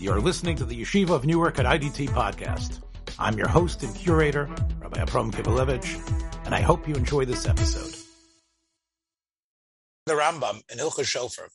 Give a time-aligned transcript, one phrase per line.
[0.00, 2.82] You're listening to the Yeshiva of Newark at IDT podcast.
[3.18, 7.96] I'm your host and curator, Rabbi Abram Kibalevich, and I hope you enjoy this episode.
[10.06, 11.48] The Rambam in Hilchah Shofar.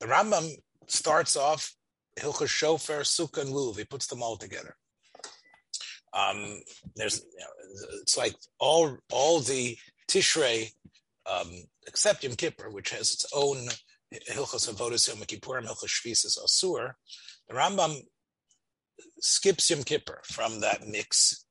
[0.00, 0.50] The Rambam
[0.86, 1.74] starts off
[2.18, 3.78] Hilchah Shofar, Sukkah, and Lulav.
[3.78, 4.76] He puts them all together.
[6.12, 6.60] Um,
[6.94, 9.78] there's, you know, it's like all all the
[10.10, 10.72] Tishrei,
[11.24, 11.50] um,
[11.86, 13.66] except Yom Kippur, which has its own
[14.12, 16.92] Hilchas Avodas Yom Kippurim, Hilchas Shvisas Asur.
[17.48, 18.00] The Rambam
[19.20, 21.46] skips Yom Kippur from that mix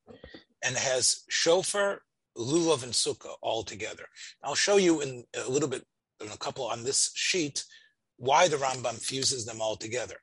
[0.63, 2.01] and has Shofar,
[2.37, 4.05] Lulav, and Sukkah all together.
[4.43, 5.83] I'll show you in a little bit,
[6.21, 7.63] in a couple on this sheet,
[8.17, 10.17] why the Rambam fuses them all together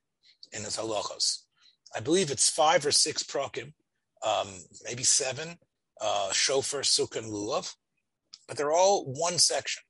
[0.52, 1.38] in his halachos.
[1.94, 3.72] I believe it's five or six prokim,
[4.22, 4.48] um,
[4.84, 5.56] maybe seven,
[6.00, 7.72] uh, shofar, sukkah, and lulav,
[8.46, 9.82] but they're all one section.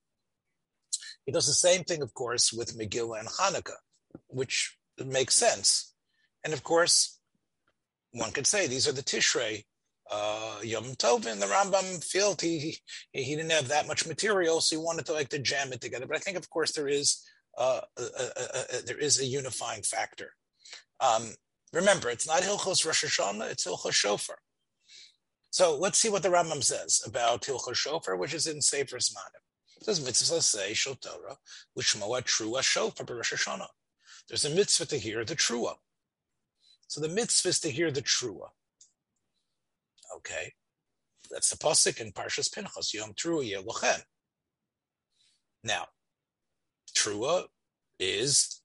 [1.27, 3.81] He does the same thing, of course, with Megillah and Hanukkah,
[4.29, 5.95] which makes sense.
[6.45, 7.19] And of course,
[8.13, 9.65] one could say these are the Tishrei,
[10.11, 12.79] uh, Yom Tov, and the Rambam felt he,
[13.13, 15.81] he, he didn't have that much material, so he wanted to like to jam it
[15.81, 16.07] together.
[16.07, 17.23] But I think, of course, there is
[17.59, 20.33] uh, uh, uh, there is a unifying factor.
[21.01, 21.35] Um,
[21.73, 24.37] remember, it's not Hilchos Rosh Hashanah, it's Hilchos Shofar.
[25.51, 29.46] So let's see what the Rambam says about Hilchos Shofar, which is in Sefer Zmanim.
[29.79, 31.37] It says mitzvah say shel Torah
[31.75, 33.69] l'shmoa trua shofar Rosh Hashanah.
[34.29, 35.75] There's a mitzvah to hear the trua.
[36.89, 38.49] So the mitzvah is to hear the trua.
[40.17, 40.53] Okay,
[41.31, 44.03] that's the pasuk in Parshas Pinchas Yom Trua Yeluchen.
[45.63, 45.87] Now,
[46.97, 47.45] trua
[47.99, 48.63] is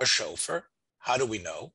[0.00, 0.64] a shofar.
[0.98, 1.72] How do we know?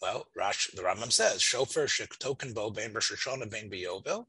[0.00, 4.26] Well, Rash, the Rambam says, shofar shektoken bo ben Rosh Hashanah ben biyovel,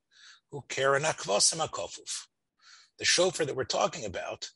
[0.52, 2.26] who keren akvasim akofuf.
[3.00, 4.50] The shofar that we're talking about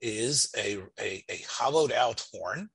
[0.00, 2.70] is a, a, a hollowed out horn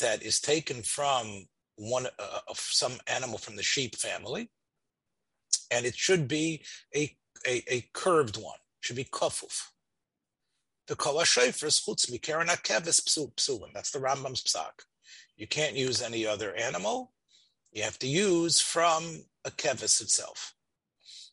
[0.00, 1.44] that is taken from
[1.76, 4.50] one uh, of some animal from the sheep family,
[5.70, 7.14] and it should be a,
[7.46, 9.68] a, a curved one, it should be kofuf.
[10.86, 13.72] The kol shofars chutz mikeren akeves psulim.
[13.74, 14.84] That's the Rambam's psak.
[15.36, 17.12] You can't use any other animal.
[17.72, 20.53] You have to use from a kevis itself.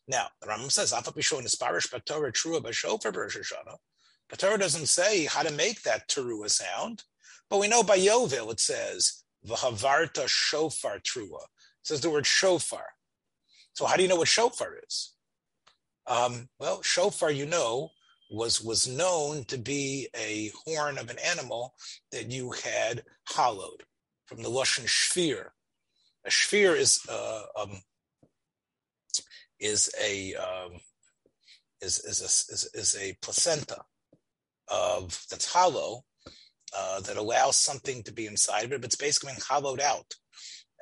[0.08, 3.78] Now, the Rambam says, Afa bishon isparish batorah trua b'shofar b'rosh
[4.30, 7.04] The Torah doesn't say how to make that teruah sound,
[7.48, 11.42] but we know by Yovel it says, v'havarta shofar trua.
[11.42, 12.86] It says the word shofar.
[13.74, 15.14] So how do you know what shofar is?
[16.06, 17.90] Um, well, shofar, you know,
[18.30, 21.74] was was known to be a horn of an animal
[22.10, 23.84] that you had hollowed
[24.26, 25.48] from the Lashon Shfir.
[26.24, 27.82] A Shfir is uh, um,
[29.62, 30.72] is a um,
[31.80, 33.78] is is a, is, is a placenta
[34.68, 36.04] of that's hollow
[36.76, 40.14] uh, that allows something to be inside of it, but it's basically hollowed out,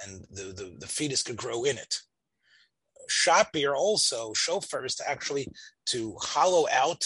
[0.05, 1.95] and the, the, the fetus could grow in it.
[3.11, 5.49] Shapir also shofar is to actually
[5.87, 7.05] to hollow out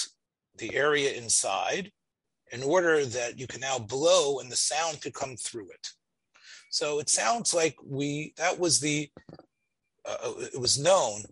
[0.56, 1.90] the area inside
[2.52, 5.88] in order that you can now blow and the sound could come through it.
[6.70, 9.08] So it sounds like we that was the
[10.04, 11.22] uh, it was known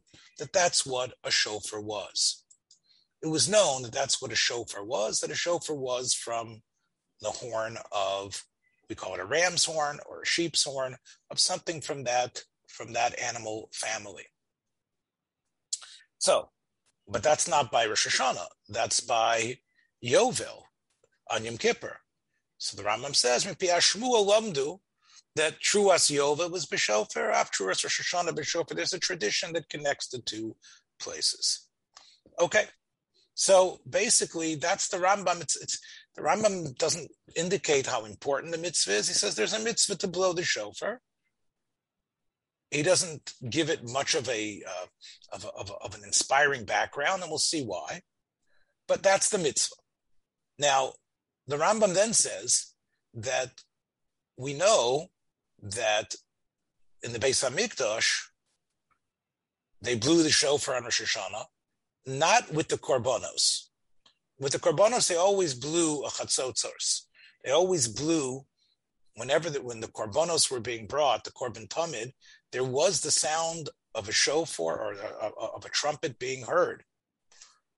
[0.43, 2.45] that that's what a shofar was.
[3.23, 5.21] It was known that that's what a shofar was.
[5.21, 6.63] That a shofar was from
[7.21, 8.43] the horn of
[8.89, 10.97] we call it a ram's horn or a sheep's horn
[11.31, 14.25] of something from that from that animal family.
[16.19, 16.51] So
[17.07, 18.47] but that's not by Rosh Hashanah.
[18.69, 19.59] That's by
[20.05, 20.65] Yovel
[21.31, 21.99] on Yom Kippur.
[22.59, 23.45] So the Rambam says,
[25.37, 28.77] that Truas Yovel was B'Shofar, after Truas Rosh Hashanah B'Shofar.
[28.77, 30.57] There's a tradition that connects the two
[31.01, 31.69] places.
[32.41, 32.65] Okay,
[33.35, 35.41] so basically that's the Rambam.
[35.41, 35.79] It's, it's
[36.15, 39.09] the Rambam doesn't indicate how important the mitzvah is.
[39.09, 41.01] He says there's a mitzvah to blow the shofar,
[42.73, 44.87] he doesn't give it much of a, uh,
[45.35, 48.01] of, of, a, of an inspiring background, and we'll see why.
[48.89, 49.77] But that's the mitzvah.
[50.59, 50.95] Now,
[51.47, 52.73] the Rambam then says
[53.15, 53.51] that
[54.39, 55.09] we know
[55.63, 56.15] that
[57.03, 58.29] in the Beis Hamikdash,
[59.81, 61.45] they blew the shofar on Rosh Hashanah,
[62.07, 63.69] not with the korbanos.
[64.39, 67.03] With the korbanos, they always blew a chatzotzos.
[67.45, 68.45] They always blew
[69.17, 72.13] whenever the, when the korbanos were being brought, the korban tamid,
[72.51, 76.85] there was the sound of a shofar or of a trumpet being heard.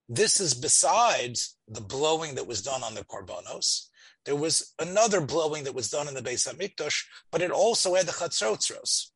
[0.07, 3.87] This is besides the blowing that was done on the korbanos.
[4.25, 8.07] There was another blowing that was done in the Beis Hamikdash, but it also had
[8.07, 9.11] the chatzrotzros.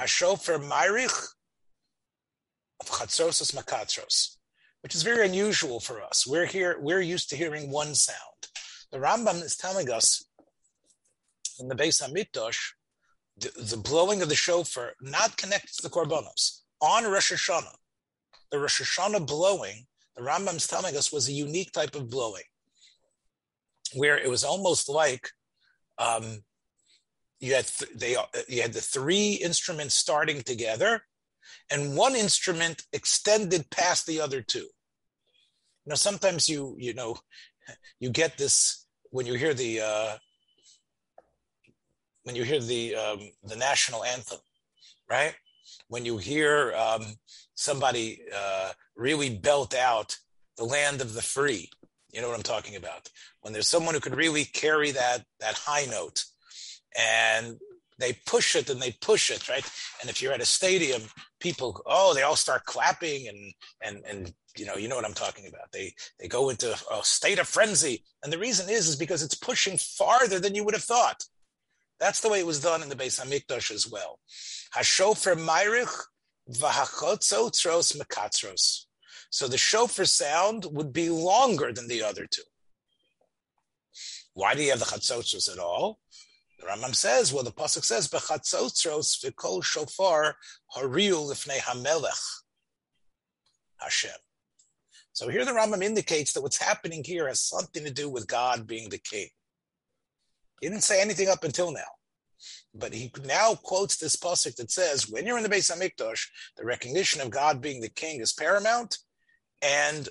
[0.00, 1.28] Hashofar Ma'irich
[2.80, 4.36] of makatzros,
[4.82, 6.26] which is very unusual for us.
[6.26, 8.48] We're here, we're used to hearing one sound.
[8.90, 10.24] The Rambam is telling us
[11.58, 12.72] in the Beis Hamikdash
[13.38, 17.74] the, the blowing of the shofar not connected to the korbanos on Rosh Hashanah.
[18.50, 19.86] The Rosh Hashanah blowing,
[20.16, 22.44] the Rambam's telling us, was a unique type of blowing,
[23.94, 25.30] where it was almost like
[25.98, 26.42] um,
[27.40, 28.16] you had th- they
[28.48, 31.02] you had the three instruments starting together,
[31.70, 34.68] and one instrument extended past the other two.
[35.84, 37.18] You know, sometimes you you know
[38.00, 40.16] you get this when you hear the uh,
[42.24, 44.38] when you hear the um, the national anthem,
[45.08, 45.34] right?
[45.88, 47.02] When you hear um,
[47.54, 50.16] somebody uh, really belt out
[50.56, 51.70] the land of the free,
[52.18, 53.08] you know what I'm talking about.
[53.42, 56.24] When there's someone who could really carry that that high note,
[56.98, 57.58] and
[58.00, 59.64] they push it and they push it, right?
[60.00, 61.02] And if you're at a stadium,
[61.38, 65.14] people, oh, they all start clapping and and and you know, you know what I'm
[65.14, 65.70] talking about.
[65.72, 69.36] They they go into a state of frenzy, and the reason is is because it's
[69.36, 71.22] pushing farther than you would have thought.
[72.00, 74.18] That's the way it was done in the Beis Hamikdash as well.
[74.74, 75.94] Hashofer Mayrich
[76.50, 78.86] v'hachotzotros mekatzros.
[79.30, 82.42] So the shofar sound would be longer than the other two.
[84.34, 85.98] Why do you have the chatzotros at all?
[86.60, 90.36] The Rambam says, well, the pasuk says, "Bechatzotros v'kol shofar
[90.76, 92.18] hariu lifnei hamelech
[93.78, 94.10] Hashem."
[95.12, 98.66] So here the Rambam indicates that what's happening here has something to do with God
[98.66, 99.28] being the king.
[100.60, 101.80] He didn't say anything up until now.
[102.74, 106.26] But he now quotes this pasuk that says, when you're in the base of Hamikdash,
[106.56, 108.98] the recognition of God being the king is paramount,
[109.62, 110.08] and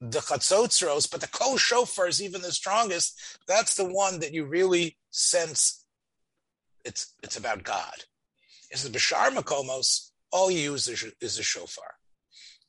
[0.00, 3.38] the chatzotzros, but the kol shofar is even the strongest.
[3.48, 5.84] That's the one that you really sense
[6.86, 8.04] it's it's about God.
[8.70, 10.10] It's the bashar makomos.
[10.32, 11.94] All you use is, a shofar.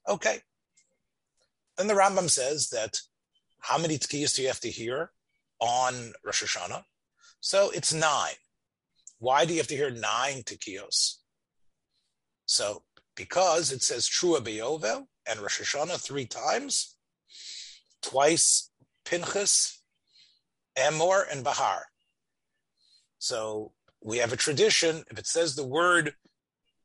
[0.08, 0.40] Okay.
[1.78, 3.00] And the Rambam says that
[3.60, 5.12] how many tkiyas do you have to hear
[5.60, 6.84] on Rosh Hashanah?
[7.40, 8.40] So it's nine.
[9.20, 11.18] Why do you have to hear nine tekios?
[12.46, 12.84] So
[13.16, 16.96] because it says Trua Beyovel and Rosh Hashanah three times,
[18.02, 18.72] twice
[19.06, 19.82] Pinchas,
[20.78, 21.86] Emor, and Bahar.
[23.20, 25.04] So we have a tradition.
[25.10, 26.14] If it says the word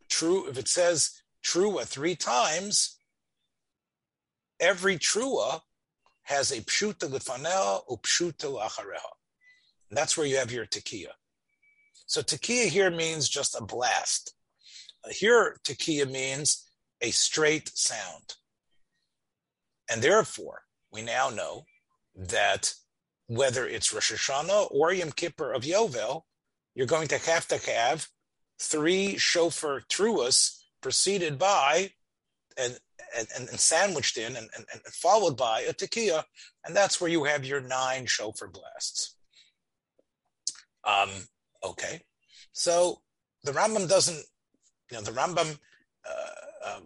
[0.08, 2.98] true, if it says Trua three times,
[4.60, 5.60] every Trua
[6.22, 9.12] has a pshuta lefanel or pshuta lachareha.
[9.90, 11.12] And that's where you have your tekiah.
[12.06, 14.34] So tekiah here means just a blast.
[15.10, 16.70] Here, tekiah means
[17.02, 18.36] a straight sound.
[19.90, 21.66] And therefore, we now know
[22.14, 22.72] that
[23.26, 26.22] whether it's Rosh Hashanah or Yom Kippur of Yovel,
[26.74, 28.08] you're going to have to have
[28.58, 31.90] three shofar truas preceded by
[32.56, 32.78] and,
[33.16, 36.24] and, and sandwiched in and, and, and followed by a tekiah,
[36.64, 39.16] and that's where you have your nine shofar blasts.
[40.84, 41.10] Um,
[41.64, 42.02] okay,
[42.52, 43.00] so
[43.44, 44.24] the Rambam doesn't,
[44.90, 45.58] you know, the Rambam
[46.08, 46.80] uh, uh,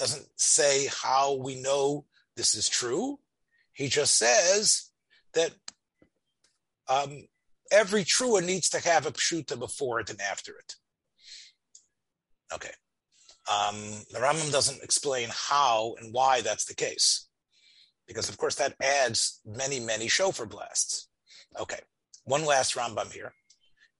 [0.00, 3.18] doesn't say how we know this is true.
[3.74, 4.90] He just says
[5.34, 5.52] that
[6.88, 7.24] um,
[7.70, 10.74] every trua needs to have a pshuta before it and after it.
[12.54, 12.72] Okay.
[13.52, 13.76] Um,
[14.10, 17.28] the Rambam doesn't explain how and why that's the case,
[18.08, 21.08] because of course that adds many, many shofar blasts.
[21.60, 21.80] Okay.
[22.24, 23.34] One last Rambam here.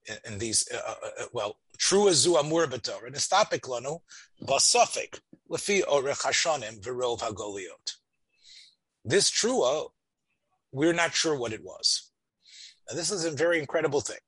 [0.07, 3.99] In, in these, uh, uh, uh well, true as zu amur b'torah, and estapik lanu
[4.43, 5.19] basafik
[5.49, 7.95] lefi orech hashanim v'rov hagoliot.
[9.03, 9.89] This trua,
[10.71, 12.11] we're not sure what it was.
[12.87, 14.23] And this is a very incredible thing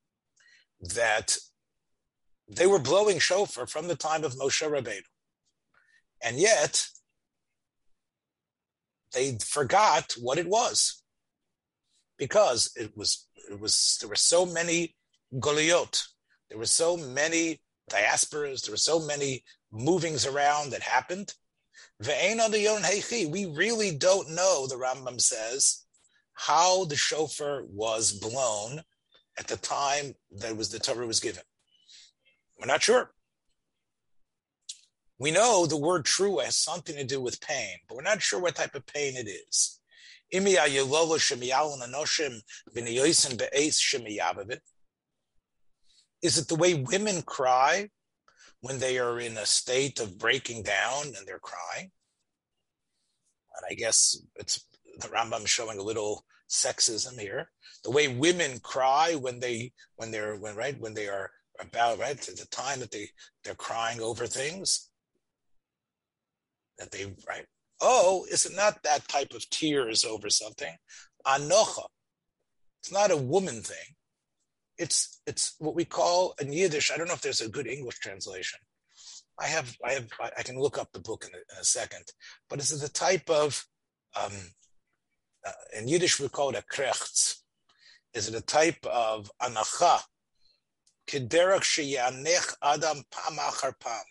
[0.95, 1.37] that
[2.49, 5.03] they were blowing shofar from the time of Moshe Rabbeinu,
[6.23, 6.87] and yet
[9.13, 11.03] they forgot what it was
[12.17, 14.95] because it was it was there were so many
[15.39, 16.03] goliot,
[16.53, 21.33] there were so many diasporas, there were so many movings around that happened.
[21.99, 25.83] We really don't know, the Rambam says,
[26.33, 28.83] how the shofar was blown
[29.39, 31.41] at the time that was the Torah was given.
[32.59, 33.15] We're not sure.
[35.17, 38.39] We know the word true has something to do with pain, but we're not sure
[38.39, 39.79] what type of pain it is.
[46.23, 47.89] Is it the way women cry
[48.61, 51.91] when they are in a state of breaking down and they're crying?
[53.55, 54.65] And I guess it's
[54.99, 57.51] the Rambam showing a little sexism here.
[57.83, 62.11] The way women cry when they when they're when right when they are about right
[62.11, 63.09] at the time that they
[63.43, 64.89] they're crying over things
[66.77, 67.45] that they right
[67.81, 70.73] oh is it not that type of tears over something
[71.27, 71.85] anocha
[72.81, 73.95] it's not a woman thing
[74.77, 76.91] it's it's what we call in Yiddish.
[76.91, 78.59] I don't know if there's a good English translation.
[79.39, 82.05] I have I have I can look up the book in a, in a second,
[82.49, 83.65] but it's the type of
[84.21, 84.31] um,
[85.45, 87.37] uh, in Yiddish we call it a krechts.
[88.13, 90.01] Is it a type of anacha?
[91.07, 94.03] Kederach sheyanech adam pam achar pam.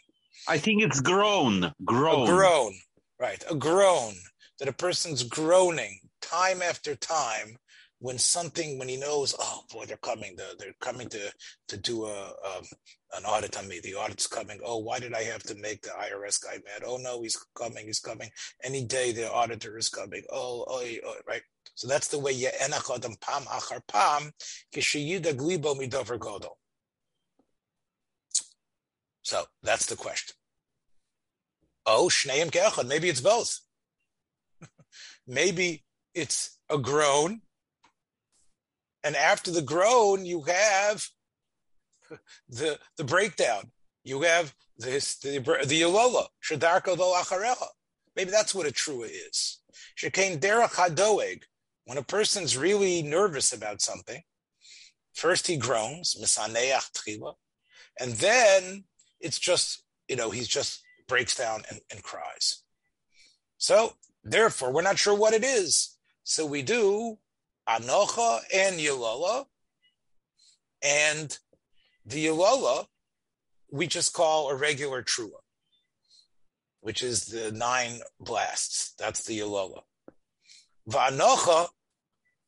[0.49, 2.75] I think it's groan, groan, a groan,
[3.21, 3.42] right?
[3.49, 4.14] A groan
[4.59, 7.57] that a person's groaning time after time
[8.02, 11.32] when something when he knows oh boy they're coming they're, they're coming to
[11.68, 12.32] to do a
[13.16, 13.78] an audit on me.
[13.82, 14.59] The audit's coming.
[14.64, 16.82] Oh why did i have to make the irs guy mad?
[16.85, 18.30] Oh no he's coming he's coming.
[18.64, 20.23] Any day the auditor is coming.
[20.32, 21.42] Oh oh, oh right?
[21.75, 24.32] So that's the way you enachadam pam achar pam
[24.75, 26.56] kishiyida glibo midover godol.
[29.23, 30.35] So that's the question.
[31.87, 33.61] Oh shneim keachad maybe it's both.
[35.26, 37.42] Maybe it's a groan
[39.04, 41.09] and after the groan, you have
[42.49, 43.71] the the breakdown.
[44.04, 47.68] You have this the the Yolola, Shadarko do Acharecha.
[48.14, 49.61] Maybe that's what a trua is.
[49.97, 51.42] Shekain derech hadoeg.
[51.85, 54.23] When a person's really nervous about something,
[55.14, 57.35] first he groans, misaneach tchila,
[57.99, 58.85] and then
[59.21, 62.62] it's just, you know, he just breaks down and, and cries.
[63.59, 65.97] So therefore, we're not sure what it is.
[66.25, 67.18] So we do
[67.69, 69.45] Anocha and Yalola.
[70.83, 71.37] And
[72.04, 72.87] the Yalola,
[73.71, 75.40] we just call a regular Trua,
[76.81, 78.95] which is the nine blasts.
[78.99, 79.83] That's the Yalola.
[80.90, 81.69] Vanocha,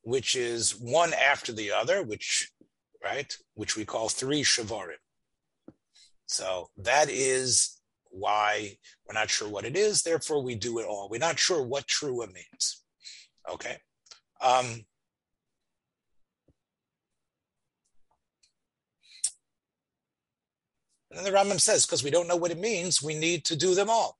[0.02, 2.50] which is one after the other, which,
[3.02, 4.96] right, which we call three Shavarim.
[6.26, 7.80] So that is
[8.10, 10.02] why we're not sure what it is.
[10.02, 11.08] Therefore, we do it all.
[11.08, 12.82] We're not sure what Trua means.
[13.50, 13.76] Okay.
[14.40, 14.84] Um,
[21.16, 23.74] And the Rambam says, because we don't know what it means, we need to do
[23.74, 24.18] them all.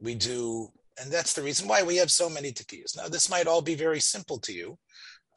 [0.00, 0.68] We do,
[1.00, 2.96] and that's the reason why we have so many tikiyas.
[2.96, 4.78] Now, this might all be very simple to you.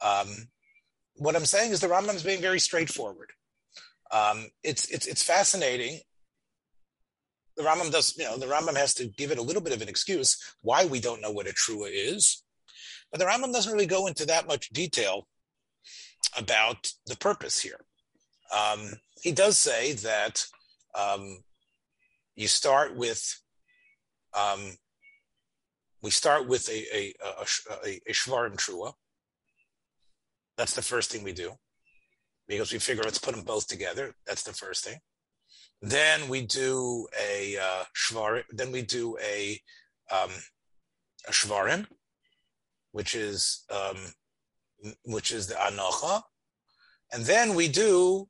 [0.00, 0.28] Um,
[1.16, 3.32] what I'm saying is the Rambam is being very straightforward.
[4.10, 6.00] Um, it's it's it's fascinating.
[7.56, 9.82] The Rambam does, you know, the Rambam has to give it a little bit of
[9.82, 12.42] an excuse why we don't know what a trua is,
[13.10, 15.26] but the Rambam doesn't really go into that much detail
[16.36, 17.80] about the purpose here.
[18.52, 20.44] Um, he does say that
[20.98, 21.38] um,
[22.34, 23.22] you start with
[24.36, 24.60] um,
[26.02, 27.46] we start with a a, a,
[27.86, 28.92] a, a shvarim trua.
[30.58, 31.52] That's the first thing we do
[32.48, 34.12] because we figure let's put them both together.
[34.26, 34.98] That's the first thing.
[35.80, 38.42] Then we do a uh, shvarim.
[38.50, 39.60] Then we do a
[40.10, 40.30] um,
[41.28, 41.86] a shvarim,
[42.90, 43.98] which is um,
[45.04, 46.22] which is the anocha,
[47.12, 48.28] and then we do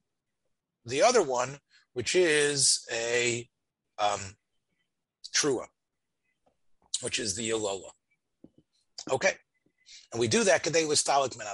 [0.84, 1.58] the other one,
[1.92, 3.48] which is a
[3.98, 4.20] um,
[5.34, 5.66] trua,
[7.02, 7.90] which is the Yolola.
[9.10, 9.32] Okay.
[10.12, 11.46] And we do that kadei listalik min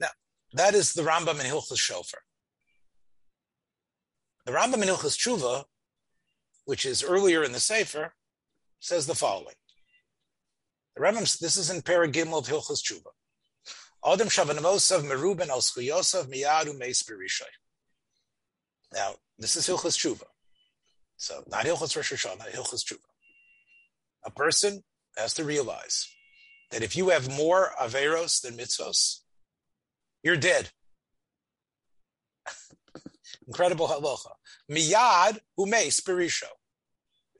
[0.00, 0.08] Now,
[0.54, 2.20] that is the Rambam in Hilchas Shofar.
[4.46, 5.64] The Rambam in Hilchas Tshuva,
[6.64, 8.14] which is earlier in the Sefer,
[8.80, 9.54] says the following.
[10.96, 13.10] The Rambam, this is in Paragimel of Hilchas Tshuva.
[14.04, 16.74] Adam Meruben al Miyadu
[18.92, 20.24] Now, this is Hilchas Tshuva.
[21.16, 22.98] So, not Hilchas Rosh Hashanah, Hilchas Tshuva.
[24.24, 24.82] A person
[25.16, 26.08] has to realize
[26.70, 29.20] that if you have more Averos than mitzvos,
[30.22, 30.70] you're dead.
[33.46, 34.32] Incredible halacha.
[34.70, 36.44] Miyad umeis berisho.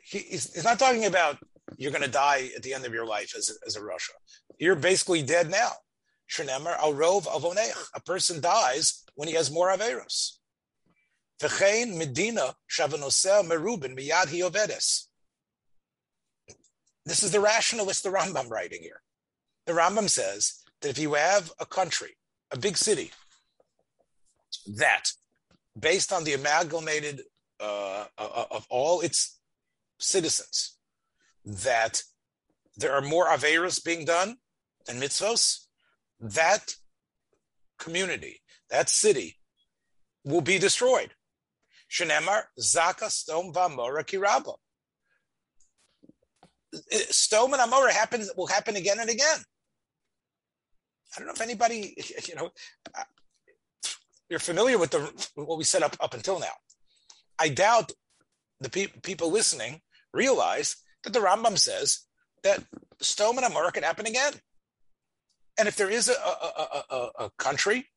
[0.00, 1.38] He's, not talking about
[1.76, 4.11] you're going to die at the end of your life as a, as a rasha.
[4.59, 5.71] You're basically dead now.
[6.31, 7.88] Shenemer al rov avonech.
[7.95, 10.38] A person dies when he has more averos.
[11.41, 15.07] V'chein medina shavanosel merubin miyad hiovedes.
[17.05, 19.02] This is the rationalist, the Rambam writing here.
[19.67, 22.17] The Rambam says that if you have a country,
[22.52, 23.11] a big city,
[24.76, 25.11] that
[25.79, 27.23] based on the amalgamated
[27.61, 29.41] uh, uh of all its
[29.99, 30.76] citizens,
[31.45, 32.02] that
[32.76, 34.37] there are more averos being done
[34.87, 35.62] than mitzvos,
[36.23, 36.75] that
[37.79, 39.37] community, that city,
[40.25, 41.11] will be destroyed.
[41.91, 44.55] Shenemar Zaka Sdom Vamora Kiraba.
[47.11, 49.38] Sdom and Amora happens will happen again and again.
[51.14, 51.95] I don't know if anybody,
[52.29, 52.50] you know,
[54.31, 56.55] you're familiar with the what we set up up until now.
[57.38, 57.93] I doubt
[58.61, 59.83] the pe- people listening
[60.14, 62.07] realize that the Rambam says
[62.43, 62.64] that
[63.02, 64.33] Sdom and Amora can happen again.
[65.59, 67.88] And if there is a, a, a, a country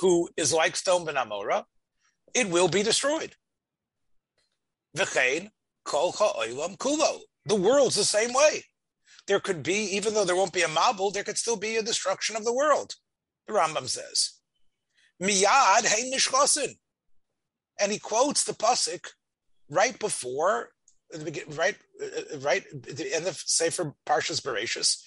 [0.00, 1.64] who is like Sdom ben Amora,
[2.34, 3.34] it will be destroyed.
[4.96, 5.50] V'chein
[5.84, 7.20] kol ha'olam kulo.
[7.46, 8.64] The world's the same way.
[9.26, 11.82] There could be, even though there won't be a Mabul, there could still be a
[11.82, 12.94] destruction of the world.
[13.46, 14.40] The Rambam says,
[15.22, 16.76] Miyad hein nishchosin.
[17.78, 19.06] And he quotes the pasuk
[19.70, 20.70] right before,
[21.48, 25.02] right, uh, uh, right at the end of Sefer Parshas Bereshis,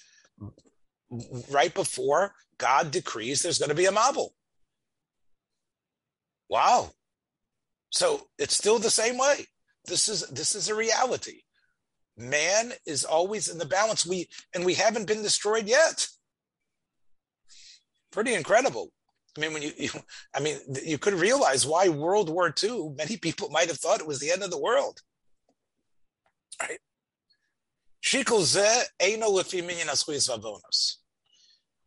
[1.50, 4.30] right before God decrees there's going to be a Mabul.
[6.48, 6.90] Wow.
[7.90, 9.46] So it's still the same way.
[9.86, 11.42] This is this is a reality.
[12.16, 14.06] Man is always in the balance.
[14.06, 16.08] We and we haven't been destroyed yet.
[18.10, 18.90] Pretty incredible.
[19.36, 19.90] I mean, when you, you
[20.34, 22.94] I mean, you could realize why World War II.
[22.96, 25.00] Many people might have thought it was the end of the world.
[26.62, 26.78] Right?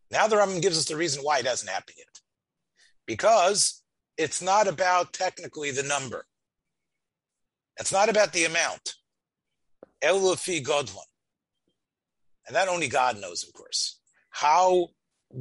[0.10, 2.22] Now the Rambam gives us the reason why it hasn't happened yet.
[3.06, 3.84] Because
[4.18, 6.26] it's not about technically the number.
[7.80, 8.96] It's not about the amount.
[10.04, 11.06] Elufi Godwan.
[12.48, 14.88] And that only God knows, of course, how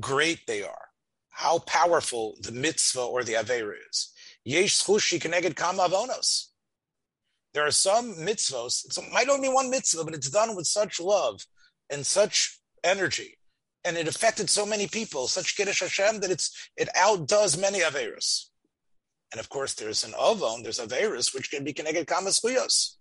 [0.00, 0.88] great they are,
[1.30, 4.12] how powerful the mitzvah or the Avera is.
[4.44, 6.48] Yesh chushi keneged kama avonos.
[7.56, 11.00] There are some mitzvahs, it might only be one mitzvah, but it's done with such
[11.00, 11.46] love
[11.88, 13.38] and such energy.
[13.82, 18.50] And it affected so many people, such Kiddush Hashem, that it's it outdoes many Averas.
[19.32, 22.96] And of course, there's an Ovon, there's Averas, which can be connected Kama Skuyos.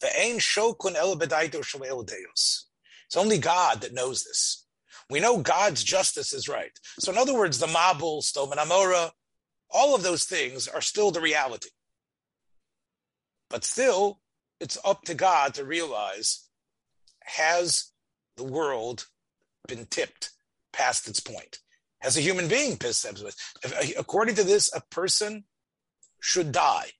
[0.00, 1.62] The Ein Shokun El Bedaito
[2.06, 2.66] Deus.
[3.06, 4.66] It's only God that knows this.
[5.08, 6.76] We know God's justice is right.
[6.98, 9.12] So, in other words, the Mabul, Stoman Amora,
[9.70, 11.68] all of those things are still the reality.
[13.48, 14.20] But still,
[14.60, 16.48] it's up to God to realize
[17.24, 17.92] has
[18.36, 19.06] the world
[19.68, 20.30] been tipped
[20.72, 21.58] past its point?
[22.00, 23.30] Has a human being pissed uh,
[23.98, 25.44] According to this, a person
[26.20, 26.90] should die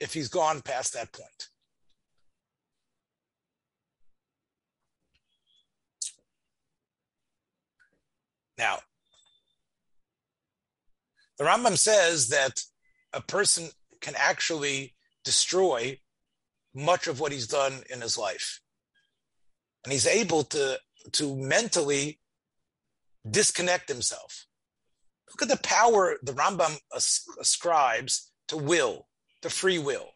[0.00, 1.48] if he's gone past that point.
[8.56, 8.78] Now,
[11.38, 12.62] the Rambam says that
[13.12, 16.00] a person can actually destroy
[16.74, 18.60] much of what he's done in his life.
[19.84, 20.78] And he's able to,
[21.12, 22.20] to mentally
[23.28, 24.46] disconnect himself.
[25.30, 26.78] Look at the power the Rambam
[27.40, 29.08] ascribes to will,
[29.42, 30.10] to free will.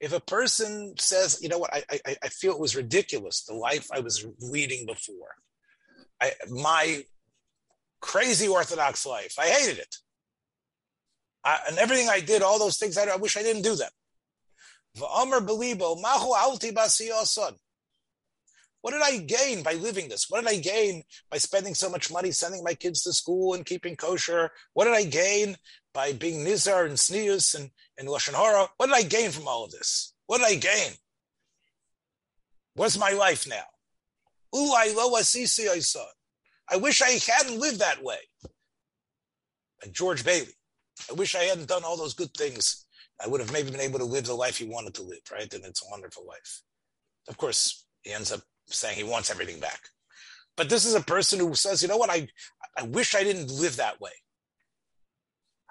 [0.00, 3.54] If a person says, you know what, I, I, I feel it was ridiculous, the
[3.54, 5.36] life I was leading before,
[6.20, 7.04] I, my
[8.04, 9.96] crazy Orthodox life, I hated it.
[11.42, 13.90] I, and everything I did, all those things, I, I wish I didn't do them.
[18.82, 20.26] What did I gain by living this?
[20.28, 23.64] What did I gain by spending so much money sending my kids to school and
[23.64, 24.50] keeping kosher?
[24.74, 25.56] What did I gain
[25.94, 28.68] by being nizar and sneus and, and lashon hara?
[28.76, 30.12] What did I gain from all of this?
[30.26, 30.92] What did I gain?
[32.74, 33.64] What's my life now?
[35.72, 35.80] I
[36.72, 38.18] wish I hadn't lived that way.
[39.82, 40.54] Like George Bailey.
[41.10, 42.86] I wish I hadn't done all those good things.
[43.22, 45.52] I would have maybe been able to live the life he wanted to live, right?
[45.52, 46.62] And it's a wonderful life.
[47.28, 49.80] Of course, he ends up saying he wants everything back.
[50.56, 52.28] But this is a person who says, you know what, I,
[52.76, 54.10] I wish I didn't live that way.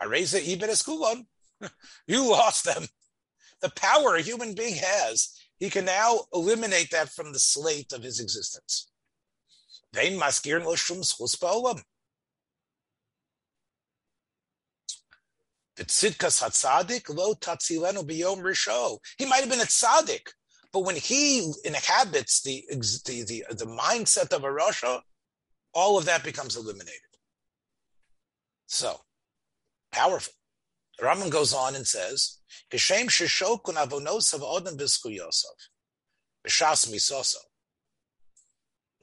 [0.01, 1.25] Hareza Ibn Eskulon.
[2.08, 2.88] You lost them.
[3.62, 8.03] The power a human being has, he can now eliminate that from the slate of
[8.03, 8.91] his existence.
[9.93, 11.82] Vein maskir lo shum schus ba'olam.
[15.77, 18.97] V'tzidkas hatzadik lo tatzilenu biyom risho.
[19.17, 20.27] He might have been a tzaddik,
[20.71, 25.01] but when he inhabits the, the, the, the mindset of a Rasha,
[25.73, 26.99] all of that becomes eliminated.
[28.67, 29.01] So,
[29.91, 30.34] powerful.
[30.97, 32.39] The Rambam goes on and says,
[32.71, 35.58] "Geshem sheshokun avonosav odem v'skuyosov,
[36.47, 37.38] b'shas misoso."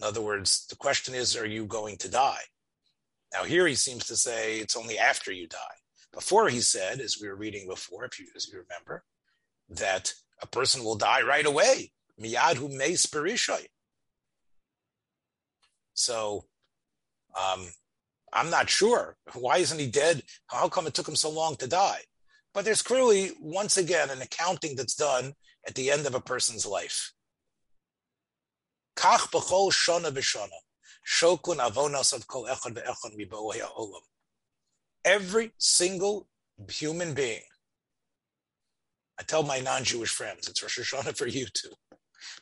[0.00, 2.40] In other words, the question is, are you going to die?
[3.34, 5.58] Now here he seems to say it's only after you die.
[6.12, 9.04] Before he said, as we were reading before, if you, as you remember,
[9.68, 11.92] that a person will die right away.
[15.92, 16.46] So
[17.38, 17.68] um,
[18.32, 19.16] I'm not sure.
[19.34, 20.22] Why isn't he dead?
[20.46, 22.00] How come it took him so long to die?
[22.54, 25.34] But there's clearly, once again, an accounting that's done
[25.68, 27.12] at the end of a person's life.
[29.00, 30.60] Kach b'chol v'shona.
[31.06, 33.92] Shokun avonos of kol echad ve'echad.
[35.04, 36.28] Every single
[36.68, 37.40] human being
[39.20, 41.72] I tell my non-Jewish friends, it's Rosh Hashanah for you too.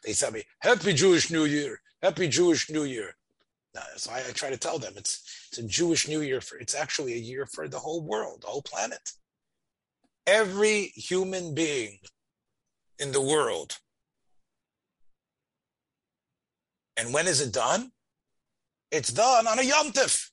[0.05, 3.17] They tell me, Happy Jewish New Year, Happy Jewish New Year.
[3.97, 6.77] so I, I, try to tell them it's it's a Jewish New Year for it's
[6.77, 9.11] actually a year for the whole world, the whole planet.
[10.25, 11.99] Every human being
[13.01, 13.79] in the world.
[16.99, 17.93] And when is it done?
[18.91, 20.31] It's done on a Yom Tif.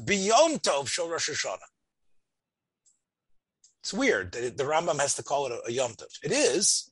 [0.00, 1.58] B'Yom Tov Shal Rosh Hashanah.
[3.82, 6.06] It's weird that the Rambam has to call it a, a Yom Tov.
[6.22, 6.90] It is,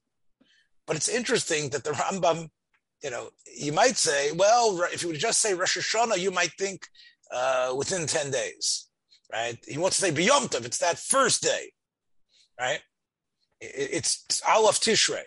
[0.86, 2.50] but it's interesting that the Rambam,
[3.02, 6.52] you know, you might say, well, if you would just say Rosh Hashanah, you might
[6.58, 6.86] think
[7.32, 8.88] uh, within 10 days,
[9.32, 9.56] right?
[9.66, 11.72] He wants to say B'Yom Tov, it's that first day,
[12.58, 12.80] right?
[13.60, 15.22] It's, it's Aleph Tishrei.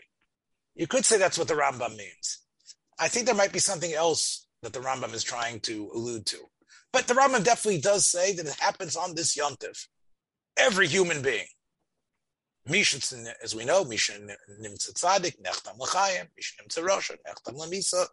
[0.75, 2.42] You could say that's what the Rambam means.
[2.99, 6.38] I think there might be something else that the Rambam is trying to allude to.
[6.91, 9.88] But the Rambam definitely does say that it happens on this Yom Tov.
[10.58, 11.47] Every human being.
[12.65, 12.99] Misha,
[13.43, 18.06] as we know, Misha nimtza tzadik, nechtam l'chayim, Misha nimtza rosha, nechtam l'misa.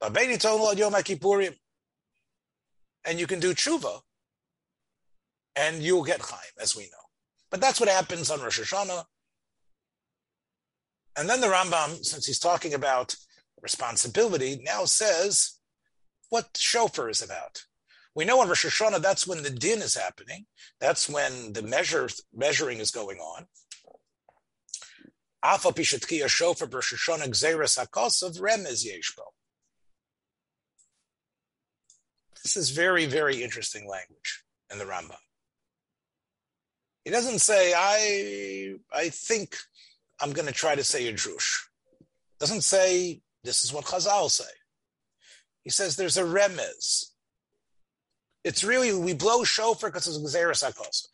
[0.00, 1.54] Babeni told Yom HaKippurim.
[3.04, 4.00] And you can do tshuva,
[5.56, 7.06] and you'll get chayim, as we know.
[7.50, 9.04] But that's what happens on Rosh Hashanah.
[11.16, 13.16] And then the Rambam, since he's talking about
[13.62, 15.58] responsibility, now says
[16.28, 17.64] what shofar is about.
[18.14, 20.46] We know on Rosh Hashanah that's when the din is happening.
[20.80, 23.46] That's when the measure measuring is going on.
[25.42, 29.24] Afa pishatkiya shofar Rosh Hashanah remez yeshbo.
[32.42, 35.16] This is very, very interesting language in the Rambam.
[37.04, 39.56] He doesn't say, I, I think
[40.20, 41.62] I'm going to try to say a drush.
[42.38, 44.44] Doesn't say, this is what Chazal say.
[45.64, 47.06] He says there's a remez.
[48.44, 51.06] It's really we blow shofar because it's Gezeres HaKosov.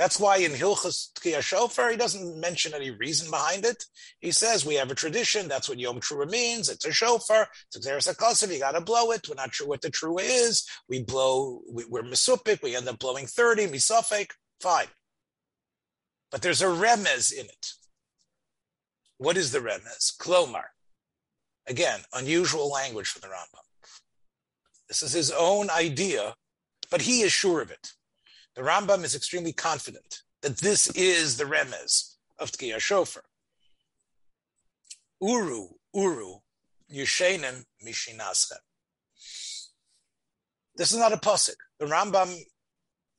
[0.00, 3.84] That's why in Hilchas Tkiya Shofar, he doesn't mention any reason behind it.
[4.18, 5.46] He says we have a tradition.
[5.46, 6.70] That's what Yom Truah means.
[6.70, 7.48] It's a shofar.
[7.66, 8.50] It's a HaKosov.
[8.50, 9.28] You got to blow it.
[9.28, 10.66] We're not sure what the Trua is.
[10.88, 12.62] We blow, we, are Mesupik.
[12.62, 14.30] We end up blowing 30, Misafek.
[14.62, 14.86] Fine.
[16.30, 17.72] But there's a remez in it.
[19.18, 20.16] What is the remez?
[20.16, 20.64] Klomar.
[21.66, 23.64] Again, unusual language for the Rambam.
[24.88, 26.34] This is his own idea
[26.90, 27.92] but he is sure of it.
[28.56, 33.22] The Rambam is extremely confident that this is the remez of Tkiya Shofar.
[35.20, 36.36] Uru, Uru,
[36.92, 38.58] Yushenim Mishinaschem.
[40.76, 41.56] This is not a pasuk.
[41.78, 42.34] The Rambam,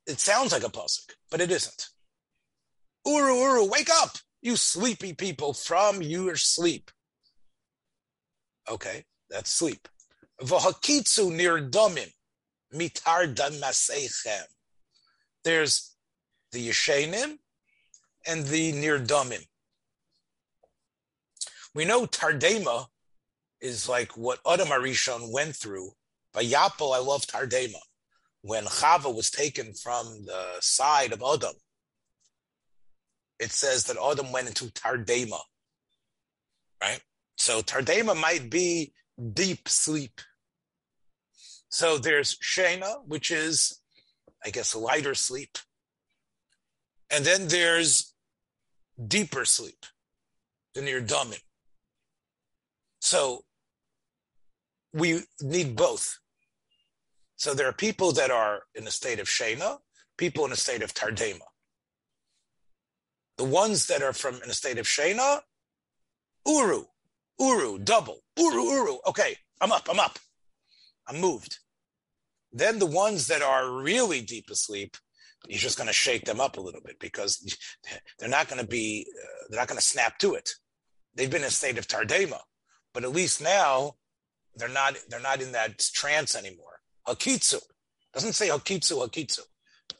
[0.05, 1.87] it sounds like a pasuk, but it isn't.
[3.05, 6.91] Uru, Uru, wake up, you sleepy people, from your sleep.
[8.71, 9.87] Okay, that's sleep.
[10.41, 12.09] V'hakitzu nirdomim
[12.73, 14.45] mitar damasechem.
[15.43, 15.95] There's
[16.51, 17.37] the Yeshenim
[18.27, 19.45] and the Nirdomim.
[21.73, 22.87] We know Tardema
[23.59, 25.91] is like what Adam Arishon went through.
[26.33, 27.79] By Yapel, I love Tardema.
[28.41, 31.55] When Chava was taken from the side of Adam,
[33.39, 35.39] it says that Adam went into Tardema.
[36.81, 37.01] Right?
[37.41, 38.93] So Tardema might be
[39.33, 40.21] deep sleep.
[41.69, 43.81] So there's Shena, which is,
[44.45, 45.57] I guess, lighter sleep.
[47.09, 48.13] And then there's
[49.07, 49.87] deeper sleep,
[50.75, 51.41] the Nirdomim.
[52.99, 53.43] So
[54.93, 56.19] we need both.
[57.37, 59.79] So there are people that are in a state of Shena,
[60.15, 61.49] people in a state of Tardema.
[63.39, 65.39] The ones that are from in a state of Shena,
[66.45, 66.85] Uru,
[67.41, 68.97] Uru, double, Uru, Uru.
[69.07, 70.19] Okay, I'm up, I'm up.
[71.07, 71.57] I'm moved.
[72.53, 74.95] Then the ones that are really deep asleep,
[75.47, 77.57] you're just going to shake them up a little bit because
[78.19, 80.51] they're not going to be, uh, they're not going to snap to it.
[81.15, 82.39] They've been in a state of tardema,
[82.93, 83.95] but at least now
[84.55, 86.79] they're not, they're not in that trance anymore.
[87.07, 87.59] Hakitsu
[88.13, 89.39] doesn't say hakitsu, hakitsu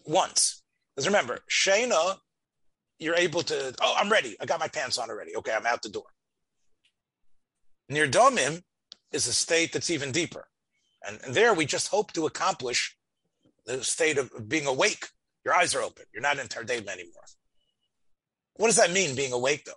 [0.06, 0.62] once.
[0.96, 2.18] Because remember, Shana,
[3.00, 4.36] you're able to, oh, I'm ready.
[4.40, 5.36] I got my pants on already.
[5.38, 6.04] Okay, I'm out the door.
[7.92, 8.08] Near
[9.12, 10.48] is a state that's even deeper.
[11.06, 12.96] And, and there we just hope to accomplish
[13.66, 15.10] the state of being awake.
[15.44, 16.06] Your eyes are open.
[16.14, 17.26] You're not in Tardem anymore.
[18.56, 19.74] What does that mean, being awake, though?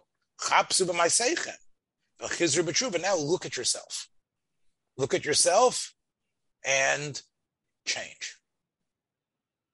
[3.01, 4.09] Now look at yourself.
[4.97, 5.93] Look at yourself
[6.65, 7.21] and
[7.85, 8.37] change.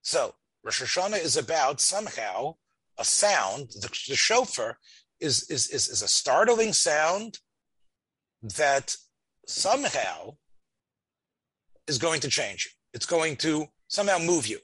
[0.01, 2.55] So, Rosh Hashanah is about somehow
[2.97, 4.79] a sound, the, the shofar
[5.21, 7.39] is, is, is, is a startling sound
[8.43, 8.97] that
[9.47, 10.37] somehow
[11.87, 12.71] is going to change you.
[12.93, 14.59] It's going to somehow move you.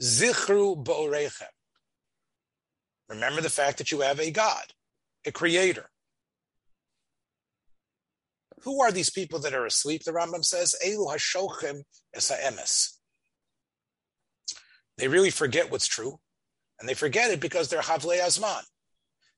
[0.00, 1.52] Zichru bo'orechem.
[3.08, 4.64] Remember the fact that you have a God,
[5.26, 5.90] a creator.
[8.62, 10.04] Who are these people that are asleep?
[10.04, 11.82] The Rambam says, Elu hashochem
[12.14, 12.94] emes.
[14.98, 16.18] They really forget what's true,
[16.78, 18.62] and they forget it because they're havle azman.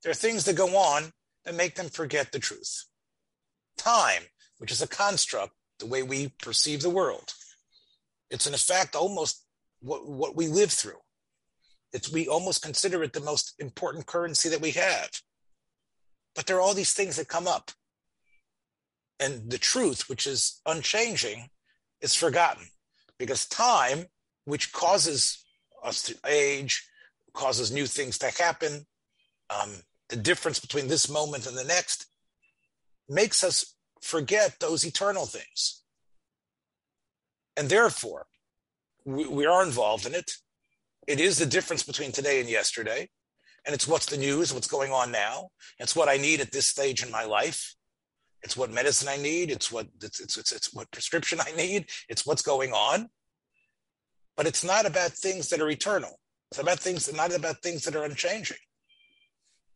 [0.02, 1.12] There are things that go on
[1.44, 2.86] that make them forget the truth.
[3.80, 4.22] Time,
[4.58, 7.32] which is a construct, the way we perceive the world.
[8.30, 9.42] It's in effect almost
[9.80, 11.00] what, what we live through.
[11.94, 15.10] It's we almost consider it the most important currency that we have.
[16.34, 17.70] But there are all these things that come up.
[19.18, 21.48] And the truth, which is unchanging,
[22.02, 22.66] is forgotten.
[23.18, 24.06] Because time,
[24.44, 25.42] which causes
[25.82, 26.86] us to age,
[27.32, 28.86] causes new things to happen,
[29.48, 29.70] um,
[30.10, 32.06] the difference between this moment and the next
[33.10, 35.82] makes us forget those eternal things.
[37.56, 38.26] And therefore,
[39.04, 40.30] we, we, are involved in it.
[41.06, 43.10] It is the difference between today and yesterday.
[43.66, 45.48] And it's what's the news, what's going on now.
[45.78, 47.74] It's what I need at this stage in my life.
[48.42, 49.50] It's what medicine I need.
[49.50, 51.90] It's what it's, it's, it's, it's what prescription I need.
[52.08, 53.08] It's what's going on.
[54.36, 56.18] But it's not about things that are eternal.
[56.50, 58.56] It's about things, not about things that are unchanging.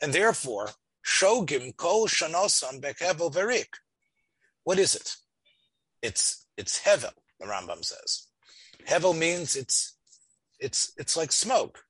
[0.01, 0.71] And therefore,
[1.05, 3.75] Shogim Kol Shanosan Bekevel Verik.
[4.65, 5.17] What is it?
[6.03, 8.27] It's it's Hevel, the Rambam says.
[8.89, 9.97] Hevel means it's
[10.59, 11.85] it's it's like smoke.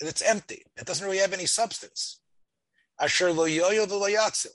[0.00, 0.64] And it's empty.
[0.76, 2.20] It doesn't really have any substance.
[3.00, 4.48] Asher lo yoyo yatzil.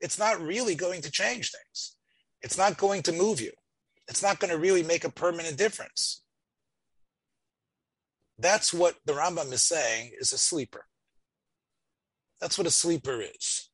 [0.00, 1.96] It's not really going to change things.
[2.42, 3.52] It's not going to move you.
[4.08, 6.22] It's not going to really make a permanent difference.
[8.38, 10.84] That's what the Rambam is saying is a sleeper.
[12.46, 13.70] That's what a sleeper is.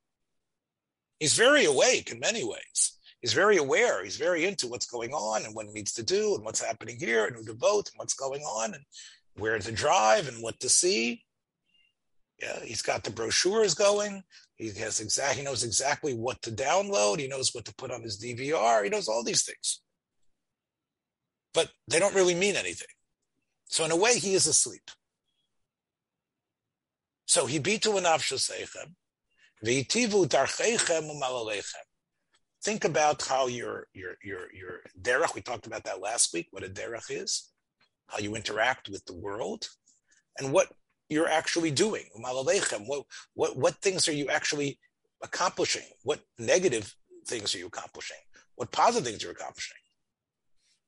[1.20, 2.96] He's very awake in many ways.
[3.20, 4.02] He's very aware.
[4.02, 6.96] He's very into what's going on and what he needs to do and what's happening
[6.98, 8.82] here and who to vote and what's going on and
[9.36, 11.22] where to drive and what to see.
[12.40, 14.22] Yeah, he's got the brochures going.
[14.56, 15.36] He has exact.
[15.36, 17.18] He knows exactly what to download.
[17.18, 18.84] He knows what to put on his DVR.
[18.84, 19.82] He knows all these things,
[21.52, 22.88] but they don't really mean anything.
[23.66, 24.90] So in a way, he is asleep.
[27.34, 28.92] So he bitu anavshasechem,
[29.64, 31.86] v'itivu umalalechem.
[32.62, 35.34] Think about how your your your your derech.
[35.34, 36.48] We talked about that last week.
[36.50, 37.50] What a derech is,
[38.08, 39.66] how you interact with the world,
[40.38, 40.68] and what
[41.08, 42.04] you're actually doing.
[42.14, 42.86] Umalalechem.
[42.86, 44.78] What what what things are you actually
[45.22, 45.88] accomplishing?
[46.02, 46.94] What negative
[47.26, 48.22] things are you accomplishing?
[48.56, 49.78] What positive things are you accomplishing?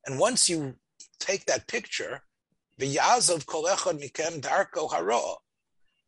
[0.05, 0.75] And once you
[1.19, 2.21] take that picture,
[2.79, 5.39] v'yazov kol echad mikem darko haro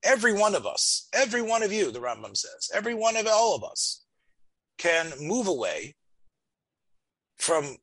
[0.07, 3.57] every one of us, every one of you, the Rambam says, every one of all
[3.57, 4.05] of us
[4.79, 5.97] can move away
[7.37, 7.77] from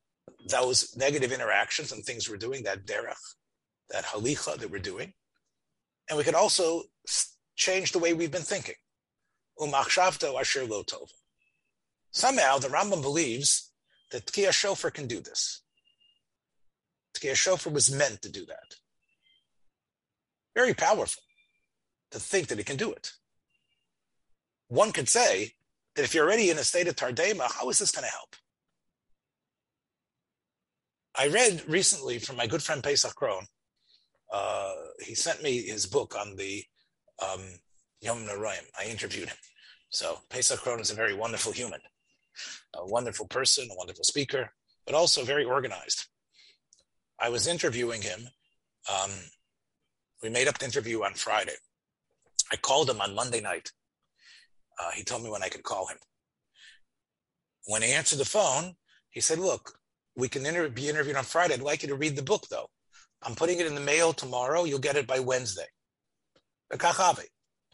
[0.48, 3.14] those negative interactions and things we're doing, that derech,
[3.90, 5.12] that halicha that we're doing.
[6.08, 6.82] And we can also
[7.56, 8.74] change the way we've been thinking.
[12.10, 13.70] Somehow the Rambam believes
[14.12, 15.62] that Tkiya Shofar can do this.
[17.16, 18.76] Tkiya Shofar was meant to do that.
[20.54, 21.23] Very powerful
[22.14, 23.12] to think that it can do it.
[24.68, 25.54] One could say
[25.96, 28.36] that if you're already in a state of tardema, how is this going to help?
[31.16, 33.46] I read recently from my good friend Pesach Krohn.
[34.32, 34.74] Uh,
[35.04, 36.62] he sent me his book on the
[37.20, 37.40] um,
[38.00, 38.64] Yom Narayim.
[38.80, 39.36] I interviewed him.
[39.90, 41.80] So Pesach Krohn is a very wonderful human,
[42.76, 44.50] a wonderful person, a wonderful speaker,
[44.86, 46.06] but also very organized.
[47.20, 48.28] I was interviewing him.
[48.88, 49.10] Um,
[50.22, 51.54] we made up the interview on Friday.
[52.52, 53.70] I called him on Monday night.
[54.78, 55.98] Uh, he told me when I could call him.
[57.66, 58.74] When he answered the phone,
[59.10, 59.78] he said, Look,
[60.16, 61.54] we can inter- be interviewed on Friday.
[61.54, 62.68] I'd like you to read the book, though.
[63.22, 64.64] I'm putting it in the mail tomorrow.
[64.64, 65.66] You'll get it by Wednesday.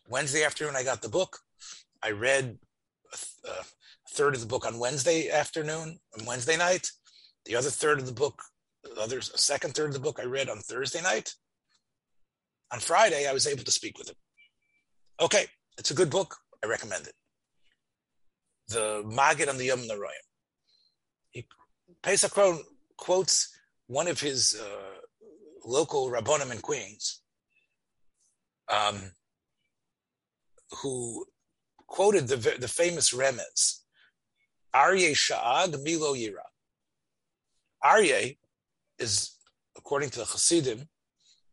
[0.09, 1.38] Wednesday afternoon, I got the book.
[2.02, 2.59] I read
[3.12, 3.64] a, th- a
[4.11, 6.90] third of the book on Wednesday afternoon, and Wednesday night.
[7.46, 8.42] The other third of the book,
[8.85, 11.33] the other second third of the book, I read on Thursday night.
[12.72, 14.16] On Friday, I was able to speak with him.
[15.20, 15.44] Okay,
[15.76, 16.37] it's a good book.
[16.64, 17.12] I recommend it.
[18.68, 20.26] The Magid on the Yom Narayim.
[21.30, 21.46] He,
[22.02, 22.61] Pesach Krohn
[22.96, 23.54] quotes
[23.87, 25.00] one of his uh,
[25.66, 27.20] local Rabbonim in Queens,
[28.70, 28.96] um,
[30.83, 31.26] who
[31.87, 33.80] quoted the, the famous Remez,
[34.74, 36.48] Aryeh Sha'ag Milo Yira.
[37.85, 38.38] Aryeh
[38.98, 39.33] is,
[39.76, 40.88] according to the Hasidim,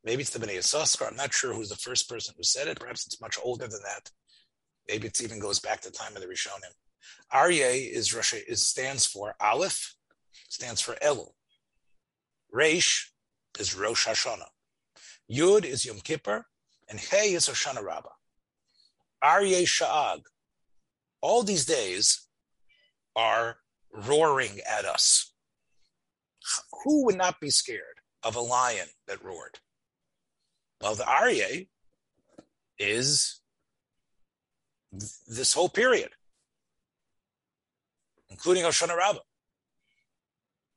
[0.08, 1.10] Maybe it's the Bnei Yissaschar.
[1.10, 2.80] I'm not sure who's the first person who said it.
[2.80, 4.10] Perhaps it's much older than that.
[4.88, 6.72] Maybe it even goes back to the time of the Rishonim.
[7.34, 9.96] Aryeh is Rosh, is stands for Aleph,
[10.48, 11.32] stands for Elul.
[12.56, 13.08] Reish
[13.60, 14.48] is Rosh Hashanah.
[15.30, 16.46] Yud is Yom Kippur,
[16.90, 18.08] and Hey is Hoshana Rabbah.
[19.22, 20.22] Aryeh Sha'ag.
[21.20, 22.30] All these days
[23.14, 23.58] are
[23.92, 25.34] roaring at us.
[26.86, 29.60] Who would not be scared of a lion that roared?
[30.82, 31.68] Well, the Aryeh
[32.78, 33.42] is
[35.28, 36.10] this whole period,
[38.30, 39.20] including Hoshana Rabbah.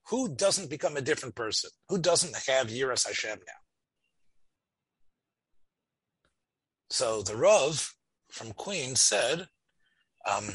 [0.08, 1.70] Who doesn't become a different person?
[1.88, 3.52] Who doesn't have Yiras Hashem now?
[6.88, 7.94] So the Rav
[8.30, 9.46] from Queens said,
[10.28, 10.48] um,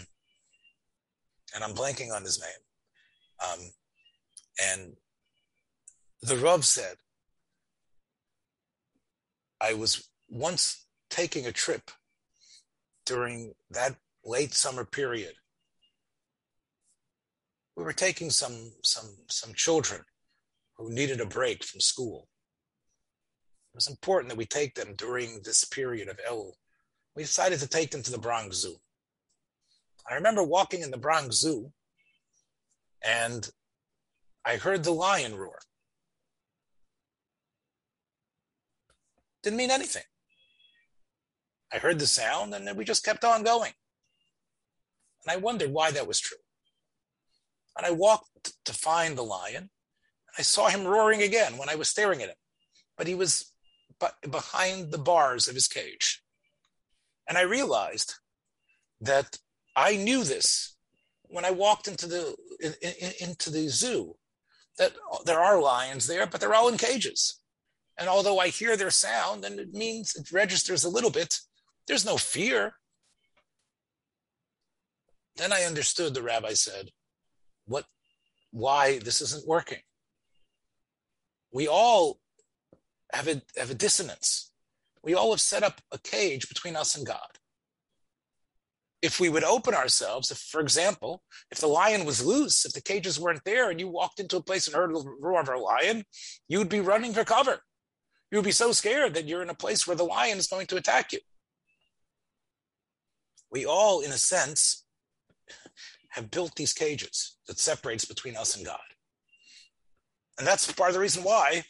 [1.53, 3.59] and I'm blanking on his name, um,
[4.61, 4.93] and
[6.21, 6.95] the Rav said,
[9.61, 11.91] I was once taking a trip
[13.05, 15.33] during that late summer period.
[17.75, 20.01] We were taking some some some children
[20.77, 22.27] who needed a break from school.
[23.73, 26.53] It was important that we take them during this period of Elul.
[27.15, 28.77] We decided to take them to the Bronx Zoo.
[30.09, 31.71] I remember walking in the Bronx Zoo
[33.03, 33.49] and
[34.45, 35.59] I heard the lion roar.
[39.45, 40.01] Didn't mean anything.
[41.71, 43.73] I heard the sound and then we just kept on going.
[45.23, 46.39] And I wondered why that was true.
[47.77, 49.69] And I walked to find the lion.
[50.27, 52.35] And I saw him roaring again when I was staring at him.
[52.97, 53.51] But he was
[54.27, 56.23] behind the bars of his cage.
[57.29, 58.15] And I realized
[58.99, 59.37] that
[59.75, 60.75] I knew this
[61.21, 64.15] when I walked into the in, in, into the zoo
[64.79, 64.93] that
[65.25, 67.39] there are lions there, but they're all in cages.
[67.97, 71.39] And although I hear their sound and it means it registers a little bit,
[71.87, 72.73] there's no fear.
[75.37, 76.89] Then I understood the rabbi said,
[77.65, 77.85] what
[78.51, 79.79] why this isn't working.
[81.51, 82.19] We all
[83.13, 84.51] have a, have a dissonance.
[85.03, 87.39] We all have set up a cage between us and God.
[89.01, 92.81] If we would open ourselves, if, for example, if the lion was loose, if the
[92.81, 95.57] cages weren't there, and you walked into a place and heard the roar of a
[95.57, 96.05] lion,
[96.47, 97.59] you would be running for cover.
[98.31, 100.67] You would be so scared that you're in a place where the lion is going
[100.67, 101.19] to attack you.
[103.51, 104.83] We all, in a sense,
[106.09, 108.79] have built these cages that separates between us and God.
[110.37, 111.63] And that's part of the reason why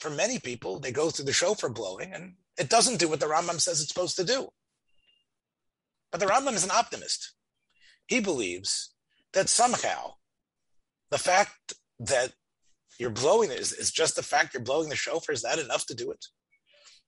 [0.00, 3.26] for many people, they go through the shofar blowing and it doesn't do what the
[3.26, 4.48] Rambam says it's supposed to do.
[6.10, 7.34] But the Rambam is an optimist.
[8.06, 8.94] He believes
[9.34, 10.14] that somehow
[11.10, 12.32] the fact that
[13.00, 15.32] you're blowing it is, is just the fact you're blowing the shofar.
[15.32, 16.26] Is that enough to do it?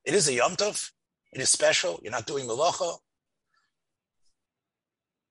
[0.07, 0.91] It is a Yom Tov.
[1.33, 2.01] It is special.
[2.03, 2.97] You're not doing melacha.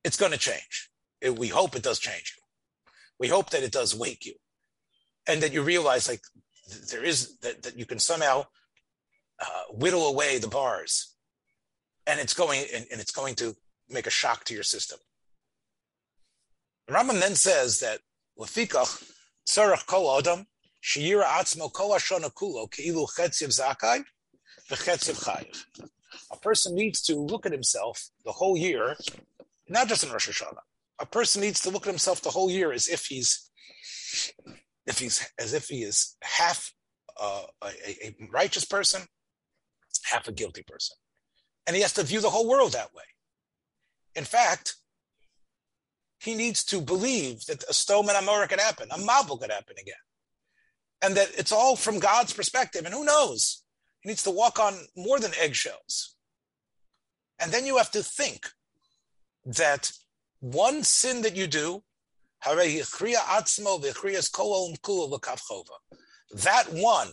[0.03, 0.89] It's going to change.
[1.19, 2.43] It, we hope it does change you.
[3.19, 4.35] We hope that it does wake you.
[5.27, 6.21] And that you realize, like,
[6.91, 8.45] there is that, that you can somehow
[9.41, 11.15] uh, whittle away the bars,
[12.07, 13.55] and it's going and, and, it's going to
[13.89, 14.99] make a shock to your system.
[16.87, 17.99] The Rambam then says that
[18.39, 19.11] lefikach
[19.47, 20.45] tzarach kol adam
[20.81, 24.03] sheyira atzmo kol kulo keilu chetziv zakai
[24.69, 25.65] chayiv.
[26.31, 28.95] A person needs to look at himself the whole year,
[29.69, 30.63] not just in Rosh Hashanah.
[30.99, 33.49] A person needs to look at himself the whole year as if he's
[34.85, 36.73] if he's as if he is half
[37.19, 39.01] uh, a, a righteous person,
[40.05, 40.97] half a guilty person,
[41.65, 43.03] and he has to view the whole world that way.
[44.15, 44.75] In fact,
[46.19, 49.75] he needs to believe that a Sdom and Amora could happen, a Mabul could happen
[49.79, 49.95] again,
[51.01, 52.85] and that it's all from God's perspective.
[52.85, 53.63] And who knows?
[54.01, 56.15] He needs to walk on more than eggshells.
[57.39, 58.49] And then you have to think
[59.45, 59.91] that
[60.39, 61.83] one sin that you do
[66.33, 67.09] that one,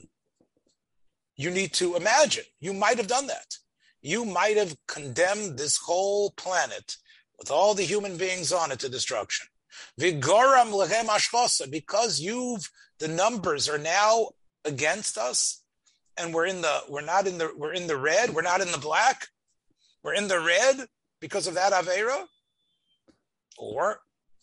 [1.36, 2.44] you need to imagine.
[2.60, 3.56] You might have done that.
[4.00, 6.96] You might have condemned this whole planet
[7.38, 9.46] with all the human beings on it to destruction.
[11.70, 14.28] Because you've the numbers are now
[14.64, 15.62] against us,
[16.16, 18.72] and we're in the we're not in the we're in the red, we're not in
[18.72, 19.28] the black,
[20.02, 20.86] we're in the red
[21.20, 22.24] because of that Avera.
[23.56, 24.00] Or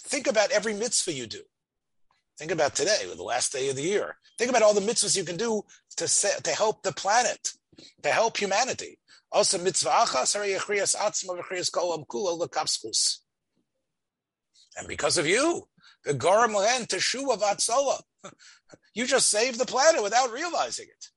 [0.07, 1.41] Think about every mitzvah you do.
[2.37, 4.17] Think about today, the last day of the year.
[4.37, 5.63] Think about all the mitzvahs you can do
[5.97, 7.49] to set, to help the planet,
[8.03, 8.99] to help humanity.
[9.31, 9.89] Also, mitzvah
[14.77, 15.67] and because of you,
[16.03, 18.01] the Goram Len Teshuva Vatsola,
[18.93, 21.07] you just saved the planet without realizing it.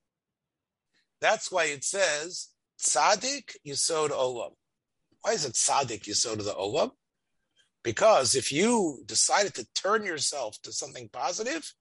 [1.20, 2.48] That's why it says
[2.80, 4.52] Tzaddik Yisod Olam.
[5.22, 6.92] Why is it Tzaddik Yisod the Olam?
[7.82, 11.72] Because if you decided to turn yourself to something positive,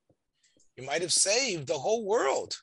[0.76, 2.58] you might have saved the whole world.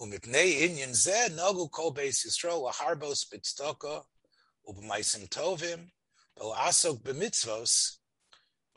[0.00, 2.24] Umipnei inyan kol beis
[4.68, 5.90] ub'maisim tovim
[6.40, 7.98] asok b'mitzvos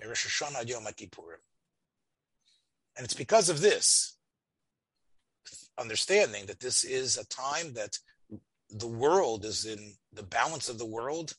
[0.01, 1.41] Hashanah Yom Kippurim.
[2.95, 4.17] And it's because of this
[5.77, 7.97] understanding that this is a time that
[8.69, 11.33] the world is in the balance of the world.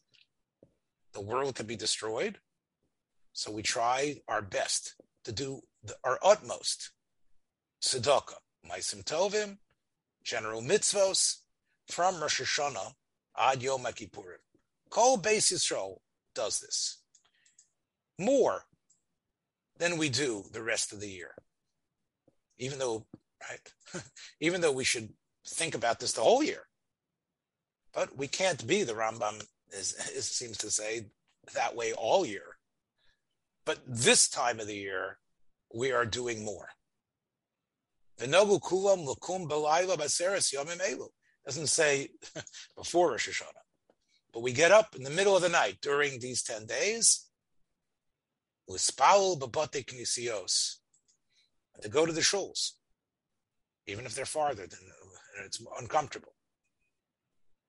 [1.12, 2.38] The world can be destroyed.
[3.32, 6.90] So we try our best to do the, our utmost.
[7.82, 8.34] Tzedakah,
[8.68, 9.58] Maisim Tovim,
[10.28, 11.38] general mitzvos,
[11.90, 12.92] from Rosh Hashanah
[13.38, 14.42] ad Yom Kippurim.
[14.90, 16.00] Kol Beis Yisrael
[16.34, 16.98] does this
[18.18, 18.64] more
[19.78, 21.30] than we do the rest of the year.
[22.58, 23.06] Even though,
[23.48, 24.02] right?
[24.40, 25.08] Even though we should
[25.46, 26.64] think about this the whole year.
[27.94, 31.06] But we can't be, the Rambam is, is, seems to say,
[31.54, 32.58] that way all year.
[33.64, 35.18] But this time of the year,
[35.74, 36.68] we are doing more.
[38.18, 38.60] V'nogu.
[41.46, 42.10] Doesn't say
[42.76, 43.64] before Rosh Hashanah.
[44.32, 47.26] But we get up in the middle of the night during these 10 days,
[51.80, 52.72] to go to the shuls,
[53.86, 54.80] even if they're farther than
[55.44, 56.34] it's uncomfortable.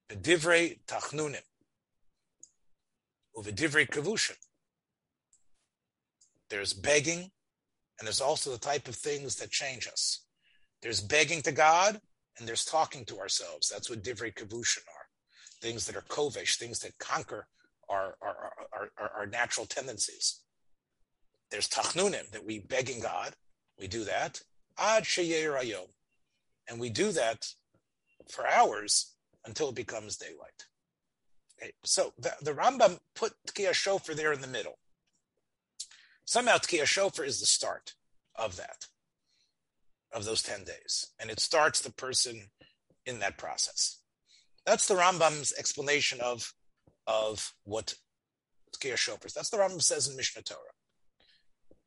[0.09, 1.43] Tachnunim.
[6.49, 7.31] There's begging,
[7.99, 10.25] and there's also the type of things that change us.
[10.81, 11.99] There's begging to God,
[12.37, 13.69] and there's talking to ourselves.
[13.69, 15.07] That's what divrei kavushin are.
[15.61, 17.47] Things that are kovish, things that conquer
[17.89, 20.41] our, our, our, our, our natural tendencies.
[21.51, 23.33] There's tachnunim, that we begging God.
[23.77, 24.41] We do that.
[24.77, 25.05] Ad.
[26.69, 27.47] And we do that
[28.29, 29.15] for hours
[29.45, 30.65] until it becomes daylight.
[31.61, 34.77] Okay, so the, the Rambam put Tkiya Shofar there in the middle.
[36.25, 37.95] Somehow Tkiya Shofar is the start
[38.35, 38.85] of that,
[40.13, 41.07] of those 10 days.
[41.19, 42.49] And it starts the person
[43.05, 44.01] in that process.
[44.65, 46.53] That's the Rambam's explanation of,
[47.07, 47.95] of what
[48.75, 49.33] Tkiya Shofar is.
[49.33, 50.59] That's the Rambam says in Mishnah Torah.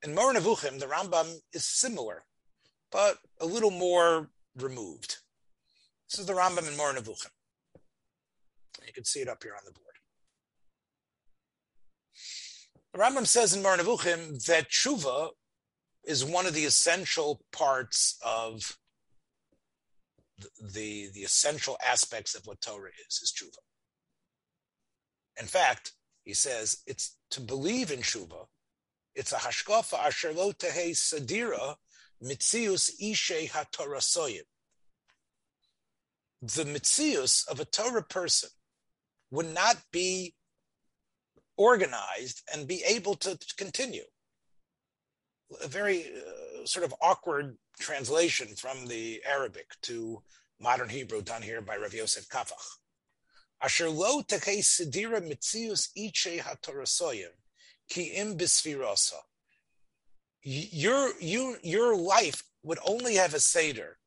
[0.05, 2.25] In Moreh Nevuchim, the Rambam is similar,
[2.91, 5.18] but a little more removed.
[6.11, 7.31] This is the Rambam in Moreh Nevuchim.
[8.85, 9.87] You can see it up here on the board.
[12.93, 15.31] The Rambam says in Moreh Nevuchim that tshuva
[16.05, 18.76] is one of the essential parts of
[20.61, 23.59] the, the, essential aspects of what Torah is, is tshuva.
[25.40, 25.92] In fact,
[26.24, 28.46] he says it's to believe in tshuva,
[29.14, 31.76] it's a hashkafa asher lo tehe sadira
[32.22, 34.42] mitzius ishe hatorasoyim.
[36.40, 38.50] The mitzius of a Torah person
[39.30, 40.34] would not be
[41.57, 44.03] organized and be able to continue.
[45.62, 50.22] A very uh, sort of awkward translation from the Arabic to
[50.61, 52.78] modern Hebrew done here by Rav Yosef Kafach.
[53.61, 57.32] Asher lo tekei sidira mitzius iche hatorasoyim
[57.88, 59.20] ki im bisfirosa.
[60.42, 63.98] Your, you, your life would only have a Seder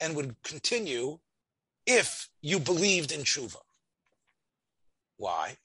[0.00, 1.18] and would continue
[1.86, 3.58] if you believed in tshuva.
[5.16, 5.56] Why?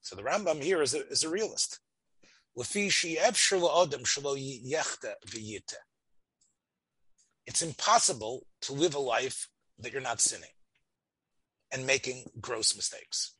[0.00, 1.80] So the Rambam here is a, is a realist.
[7.46, 9.48] It's impossible to live a life
[9.78, 10.50] that you're not sinning
[11.70, 13.34] and making gross mistakes.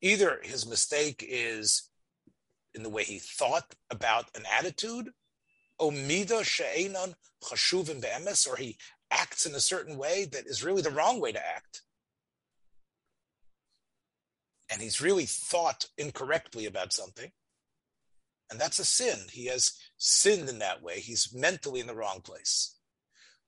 [0.00, 1.88] Either his mistake is
[2.74, 5.08] in the way he thought about an attitude,
[5.78, 5.90] or
[8.58, 8.76] he
[9.10, 11.82] acts in a certain way that is really the wrong way to act.
[14.70, 17.30] And he's really thought incorrectly about something.
[18.50, 19.18] And that's a sin.
[19.30, 21.00] He has sinned in that way.
[21.00, 22.76] He's mentally in the wrong place.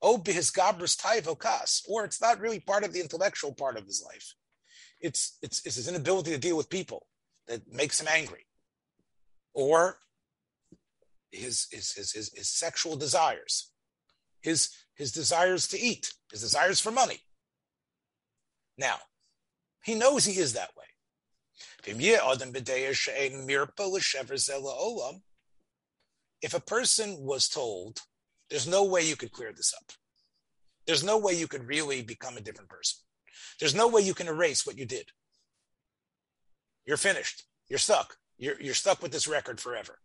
[0.03, 4.35] Oh, taivokas, or it's not really part of the intellectual part of his life.
[5.01, 7.07] It's, it's, it's his inability to deal with people
[7.49, 8.47] that makes him angry.
[9.53, 9.99] Or
[11.31, 13.71] his, his, his, his, his sexual desires,
[14.41, 17.21] his, his desires to eat, his desires for money.
[18.79, 18.97] Now,
[19.85, 20.80] he knows he is that way.
[26.43, 28.01] If a person was told,
[28.49, 29.93] there's no way you could clear this up.
[30.87, 32.99] There's no way you could really become a different person.
[33.61, 35.11] There's no way you can erase what you did.
[36.87, 37.45] You're finished.
[37.69, 38.17] You're stuck.
[38.39, 39.99] You're, you're stuck with this record forever.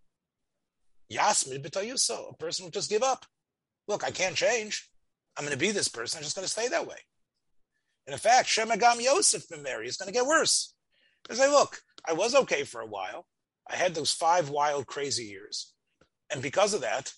[1.11, 2.32] Yasmid b'tayuso.
[2.32, 3.26] A person will just give up.
[3.88, 4.89] Look, I can't change.
[5.38, 6.17] I'm going to be this person.
[6.17, 6.97] I'm just going to stay that way.
[8.05, 9.88] And in fact, Shemagam Yosef married.
[9.88, 10.74] It's going to get worse.
[11.26, 13.26] Because say, look, I was okay for a while.
[13.67, 15.73] I had those five wild, crazy years.
[16.32, 17.13] And because of that,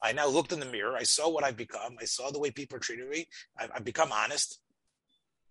[0.00, 0.96] I now looked in the mirror.
[0.96, 1.96] I saw what I've become.
[2.00, 3.26] I saw the way people are treating me.
[3.58, 4.60] I've, I've become honest.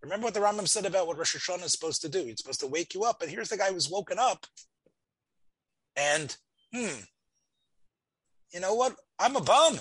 [0.01, 2.19] Remember what the Rambam said about what Rosh Hashanah is supposed to do?
[2.19, 3.21] It's supposed to wake you up.
[3.21, 4.45] And here's the guy who's woken up.
[5.95, 6.35] And,
[6.73, 6.99] hmm,
[8.53, 8.95] you know what?
[9.19, 9.79] I'm a bum.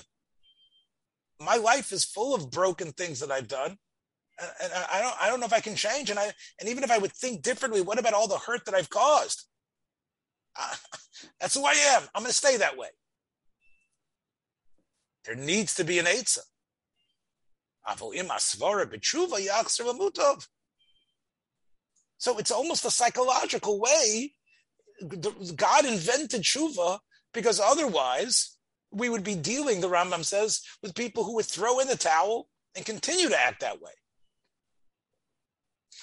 [1.40, 3.78] My life is full of broken things that I've done.
[4.62, 6.11] And I don't, I don't know if I can change.
[6.11, 8.74] And I, and even if I would think differently, what about all the hurt that
[8.74, 9.47] I've caused?
[10.59, 10.74] Uh,
[11.40, 12.03] that's who I am.
[12.14, 12.88] I'm going to stay that way.
[15.24, 16.40] There needs to be an Eitzah.
[22.18, 24.34] So it's almost a psychological way.
[25.57, 27.01] God invented tshuva
[27.34, 28.57] because otherwise
[28.93, 32.49] we would be dealing, the Rambam says, with people who would throw in the towel
[32.76, 33.93] and continue to act that way.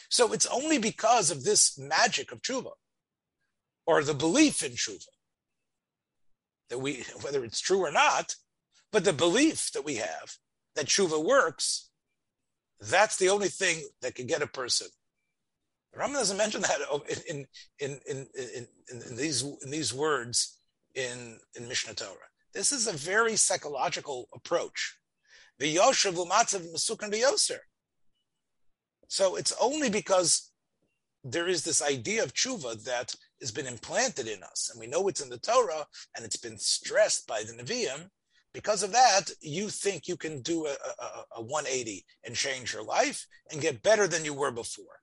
[0.09, 2.71] So it's only because of this magic of tshuva
[3.85, 5.05] or the belief in tshuva
[6.69, 8.35] that we, whether it's true or not,
[8.91, 10.35] but the belief that we have
[10.75, 11.89] that tshuva works,
[12.79, 14.87] that's the only thing that can get a person.
[15.95, 16.79] Rambam doesn't mention that
[17.29, 17.45] in
[17.79, 20.59] in, in, in, in, these in these words
[20.95, 22.29] in, in Mishnah Torah.
[22.53, 24.97] This is a very psychological approach.
[25.57, 27.59] The Yoshev Umatzav Masukan Yoser.
[29.09, 30.51] So it's only because
[31.23, 35.07] there is this idea of tshuva that has been implanted in us, and we know
[35.07, 35.85] it's in the Torah,
[36.15, 38.09] and it's been stressed by the Nevi'im,
[38.53, 41.05] because of that, you think you can do a, a,
[41.37, 45.01] a 180 and change your life and get better than you were before.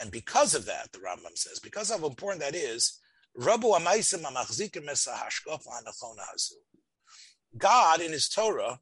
[0.00, 3.00] And because of that, the Rambam says, because of how important that is,
[7.58, 8.80] God in his Torah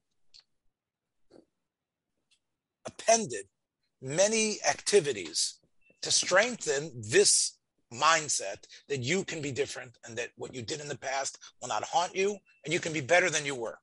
[2.86, 3.46] appended
[4.00, 5.58] many activities
[6.02, 7.58] to strengthen this
[7.92, 11.68] mindset that you can be different and that what you did in the past will
[11.68, 13.78] not haunt you and you can be better than you were.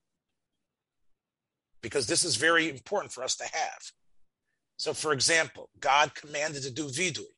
[1.82, 3.92] Because this is very important for us to have.
[4.78, 7.34] So, for example, God commanded to do vidui.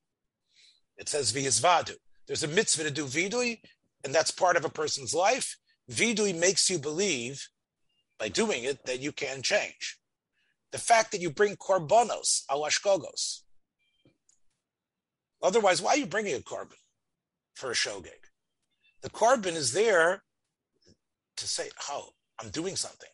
[0.98, 1.96] It says v'yizvadu.
[2.28, 3.60] There's a mitzvah to do vidui,
[4.04, 5.58] and that's part of a person's life.
[5.92, 7.48] Vidui makes you believe,
[8.18, 9.98] by doing it, that you can change.
[10.74, 13.44] The fact that you bring korbanos, awashkogos,
[15.44, 16.80] Otherwise, why are you bringing a korban
[17.54, 18.32] for a shogeg?
[19.02, 20.24] The korban is there
[21.36, 23.10] to say, oh, I'm doing something.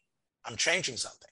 [0.46, 1.32] I'm changing something.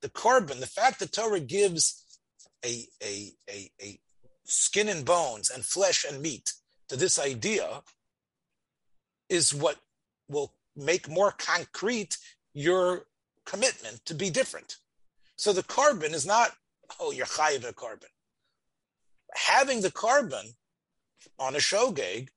[0.00, 2.18] The korban, the fact that Torah gives
[2.64, 4.00] a, a, a, a
[4.44, 6.54] skin and bones and flesh and meat
[6.88, 7.82] to this idea
[9.28, 9.76] is what
[10.28, 12.16] will make more concrete
[12.54, 13.04] your
[13.44, 14.78] commitment to be different.
[15.42, 16.52] So the korban is not,
[17.00, 18.12] oh, you're chayiv a korban
[19.34, 20.54] having the korban
[21.38, 22.28] on a shogeg,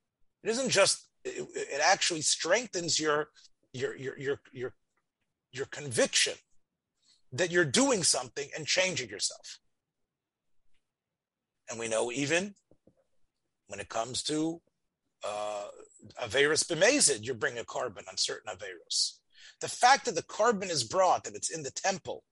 [0.44, 3.30] it isn't just it, it actually strengthens your
[3.74, 4.74] your your your your
[5.52, 6.34] your conviction
[7.32, 9.60] that you're doing something and changing yourself.
[11.70, 12.54] And we know even
[13.68, 14.62] when it comes to
[15.28, 15.66] uh,
[16.22, 19.18] Averis Bemazid, you bring a korban on certain Averos.
[19.60, 22.24] The fact that the korban is brought, that it's in the temple,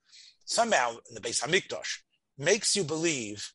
[0.46, 2.00] somehow in the Beis Hamikdash,
[2.38, 3.52] makes you believe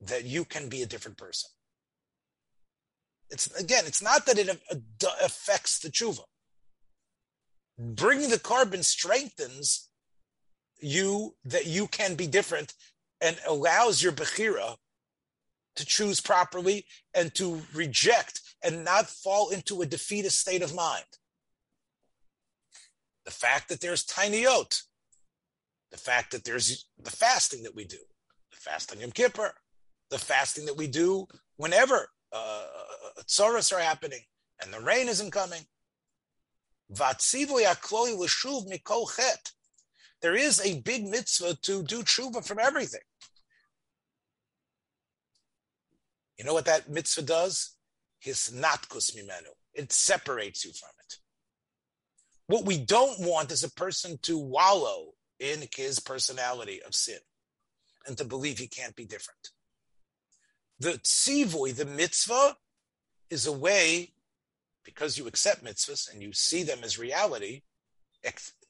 [0.00, 1.50] that you can be a different person.
[3.30, 6.24] It's again, it's not that it uh, affects the tshuva.
[7.78, 9.88] Bringing the korban strengthens
[10.80, 12.74] you that you can be different
[13.20, 14.76] and allows your bechira
[15.76, 16.84] to choose properly
[17.14, 21.04] and to reject and not fall into a defeatist state of mind.
[23.24, 24.82] The fact that there's tiny oat,
[25.92, 27.98] the fact that there's the fasting that we do,
[28.50, 29.52] the fast on Yom Kippur,
[30.10, 31.26] the fasting that we do
[31.56, 32.64] whenever uh,
[33.40, 34.20] are happening
[34.62, 35.62] and the rain isn't coming.
[40.22, 43.00] There is a big mitzvah to do tshuva from everything.
[46.38, 47.76] You know what that mitzvah does?
[48.18, 49.52] His natkus mimenu.
[49.74, 51.16] It separates you from it.
[52.46, 55.12] What we don't want is a person to wallow
[55.42, 57.18] in his personality of sin
[58.06, 59.50] and to believe he can't be different.
[60.78, 62.56] The tzivoy, the mitzvah,
[63.28, 64.12] is a way,
[64.84, 67.62] because you accept mitzvahs and you see them as reality,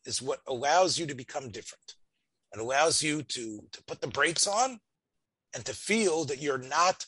[0.06, 1.94] is what allows you to become different.
[2.54, 4.80] It allows you to, to put the brakes on
[5.54, 7.04] and to feel that you're not,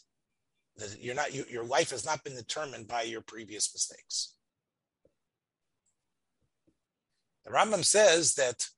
[0.76, 4.34] that you're not, you, your life has not been determined by your previous mistakes.
[7.44, 8.68] The Rambam says that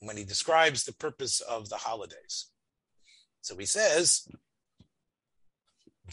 [0.00, 2.46] when he describes the purpose of the holidays,
[3.40, 4.28] so he says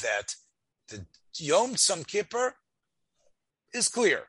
[0.01, 0.35] that
[0.89, 1.05] The
[1.37, 2.55] Yom Tzom Kippur
[3.73, 4.23] is clear.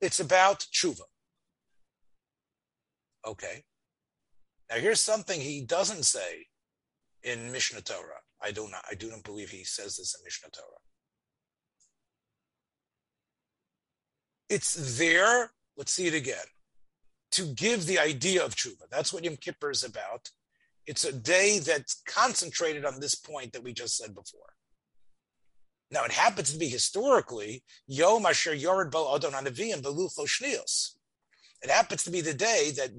[0.00, 1.02] It's about tshuva.
[3.26, 3.64] Okay.
[4.70, 6.46] Now here's something he doesn't say
[7.22, 8.20] in Mishnah Torah.
[8.42, 8.84] I do not.
[8.90, 10.66] I do not believe he says this in Mishnah Torah.
[14.50, 15.52] It's there.
[15.76, 16.46] Let's see it again.
[17.34, 18.88] To give the idea of tshuva.
[18.90, 20.30] That's what Yom Kippur is about.
[20.86, 24.54] It's a day that's concentrated on this point that we just said before.
[25.90, 30.96] Now, it happens to be historically Yom Asher Yored Bo Adon Anavim Belucho Shnios.
[31.62, 32.90] It happens to be the day that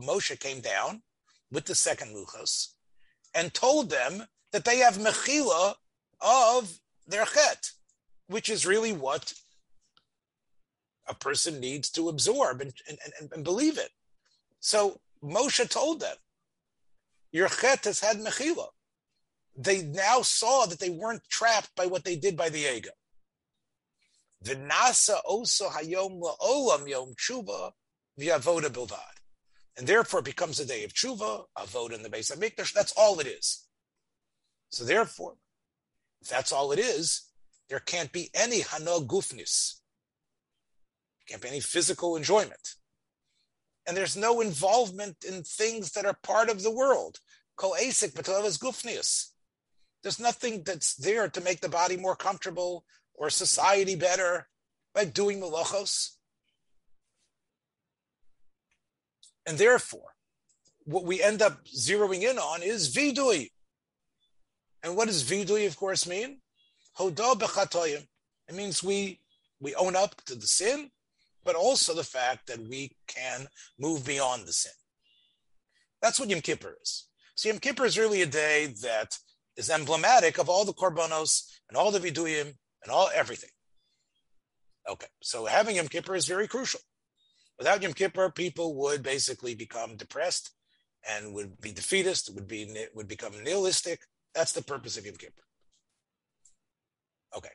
[0.00, 1.02] Moshe came down
[1.50, 2.68] with the second Luchos
[3.34, 5.74] and told them that they have mechila
[6.20, 7.70] of their chet,
[8.26, 9.34] which is really what
[11.08, 13.90] a person needs to absorb and, and, and, and believe it.
[14.60, 16.16] So Moshe told them,
[17.32, 18.68] your chet has had mechila.
[19.56, 22.90] They now saw that they weren't trapped by what they did by the ego.
[24.40, 27.72] The nasa oso hayom la'olam yom tshuva
[28.18, 29.00] v'avoda bilvad.
[29.76, 32.72] And therefore it becomes a day of tshuva, avoda in the Beis Hamikdash.
[32.72, 33.66] That's all it is.
[34.70, 35.34] So therefore,
[36.20, 37.28] if that's all it is,
[37.68, 39.80] there can't be any hana gufnis.
[41.28, 42.74] Can't be any physical enjoyment.
[43.86, 47.18] And there's no involvement in things that are part of the world.
[48.58, 49.32] Gufnius.
[50.02, 54.48] There's nothing that's there to make the body more comfortable or society better
[54.94, 56.10] by doing malachos.
[59.46, 60.14] And therefore,
[60.84, 63.50] what we end up zeroing in on is vidui.
[64.82, 66.40] And what does vidui, of course, mean?
[67.00, 69.20] It means we
[69.60, 70.90] we own up to the sin,
[71.44, 73.46] but also the fact that we can
[73.78, 74.72] move beyond the sin.
[76.02, 77.08] That's what Yom Kippur is.
[77.34, 79.16] So Yom Kippur is really a day that
[79.56, 83.50] is emblematic of all the korbanos and all the viduyim and all everything.
[84.88, 86.80] Okay, so having Yom Kippur is very crucial.
[87.58, 90.52] Without Yom Kippur, people would basically become depressed
[91.08, 94.00] and would be defeatist, would be would become nihilistic.
[94.34, 95.42] That's the purpose of Yom Kippur.
[97.36, 97.50] Okay.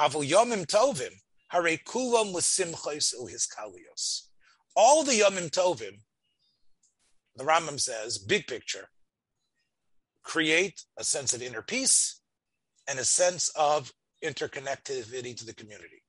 [0.00, 1.12] Avul Yomim Tovim,
[1.48, 3.14] Hare Kulam L'Simchos
[3.48, 4.22] Kalios.
[4.76, 5.98] All the Yomim Tovim,
[7.36, 8.88] the Rambam says, big picture,
[10.22, 12.20] create a sense of inner peace
[12.86, 13.92] and a sense of
[14.22, 16.02] interconnectivity to the community.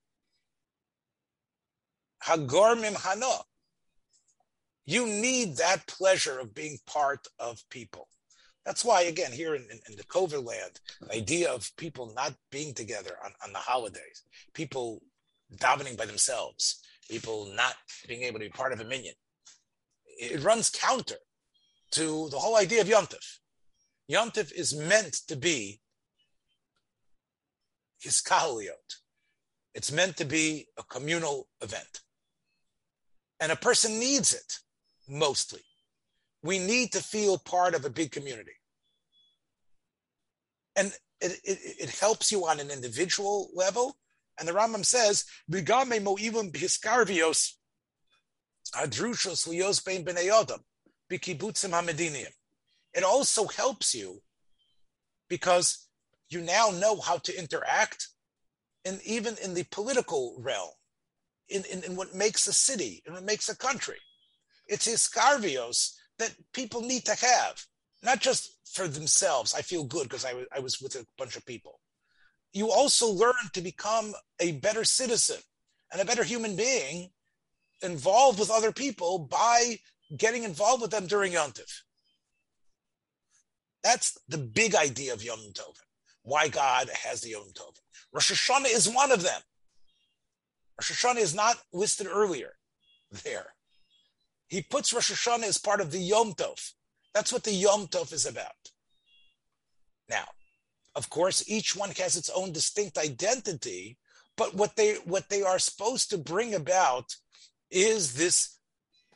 [2.23, 3.43] Hagormim hana.
[4.85, 8.07] You need that pleasure of being part of people.
[8.65, 12.33] That's why, again, here in, in, in, the COVID land, the idea of people not
[12.51, 14.23] being together on, on the holidays,
[14.53, 15.01] people
[15.55, 17.75] davening by themselves, people not
[18.07, 19.15] being able to be part of a minyan,
[20.05, 21.15] it runs counter
[21.91, 23.39] to the whole idea of Yontif.
[24.11, 25.79] Yontif is meant to be
[28.05, 28.97] hiskaliot.
[29.73, 32.01] It's meant to be a communal event.
[33.39, 34.57] And a person needs it
[35.07, 35.61] mostly.
[36.43, 38.51] We need to feel part of a big community.
[40.75, 43.97] And it, it, it helps you on an individual level.
[44.39, 47.53] And the Rambam says, Bigame mo'ivim b'hiskarvios
[48.73, 50.59] adrushos lios bein b'nei adam
[51.11, 52.31] b'kibutzim hamedinim
[52.93, 54.21] it also helps you
[55.29, 55.87] because
[56.29, 58.07] you now know how to interact
[58.85, 60.71] and even in the political realm,
[61.49, 63.97] in, in, in, what makes a city and what makes a country.
[64.67, 67.63] It's iscarvios that people need to have,
[68.03, 69.53] not just for themselves.
[69.53, 71.79] I feel good because I, w- I was with a bunch of people.
[72.53, 75.37] You also learn to become a better citizen
[75.91, 77.09] and a better human being
[77.81, 79.77] involved with other people by
[80.17, 81.71] getting involved with them during Yom Tov.
[83.83, 85.75] That's the big idea of Yom Tov.
[86.23, 87.77] Why God has the Yom Tov.
[88.11, 89.41] Rosh Hashanah is one of them.
[90.79, 92.53] Rosh Hashanah is not listed earlier
[93.23, 93.47] there.
[94.47, 96.73] He puts Rosh Hashanah as part of the Yom Tov.
[97.13, 98.71] That's what the Yom Tov is about.
[100.09, 100.25] Now,
[100.99, 103.97] of course, each one has its own distinct identity,
[104.35, 107.15] but what they what they are supposed to bring about
[107.71, 108.59] is this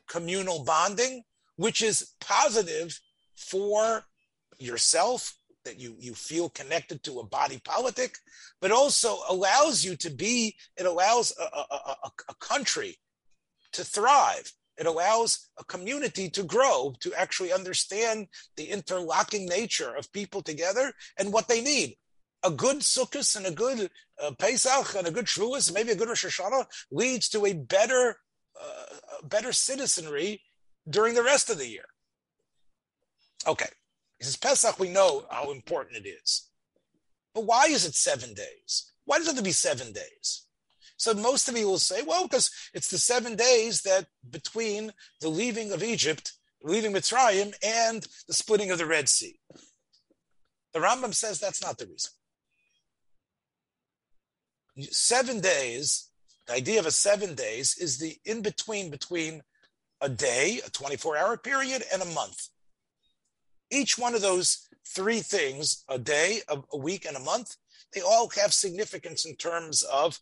[0.07, 1.23] communal bonding,
[1.57, 2.97] which is positive
[3.35, 4.05] for
[4.59, 8.15] yourself, that you, you feel connected to a body politic,
[8.61, 12.97] but also allows you to be, it allows a, a, a, a country
[13.73, 14.49] to thrive.
[14.77, 20.93] It allows a community to grow, to actually understand the interlocking nature of people together
[21.17, 21.95] and what they need.
[22.43, 23.89] A good Sukkot and a good
[24.21, 28.17] uh, Pesach and a good Shavuos, maybe a good Rosh Hashanah, leads to a better,
[28.61, 28.85] uh,
[29.23, 30.41] better citizenry
[30.89, 31.85] during the rest of the year.
[33.47, 33.69] Okay,
[34.17, 36.49] he says Pesach, we know how important it is.
[37.33, 38.91] But why is it seven days?
[39.05, 40.45] Why does it have to be seven days?
[41.03, 45.27] So most of you will say, well, because it's the seven days that between the
[45.27, 46.31] leaving of Egypt,
[46.61, 49.37] leaving Mitzrayim, and the splitting of the Red Sea.
[50.71, 52.11] The Rambam says that's not the reason.
[54.91, 56.07] Seven days,
[56.47, 59.41] the idea of a seven days is the in between between
[59.99, 62.47] a day, a 24 hour period, and a month.
[63.69, 67.57] Each one of those three things, a day, a, a week, and a month,
[67.93, 70.21] they all have significance in terms of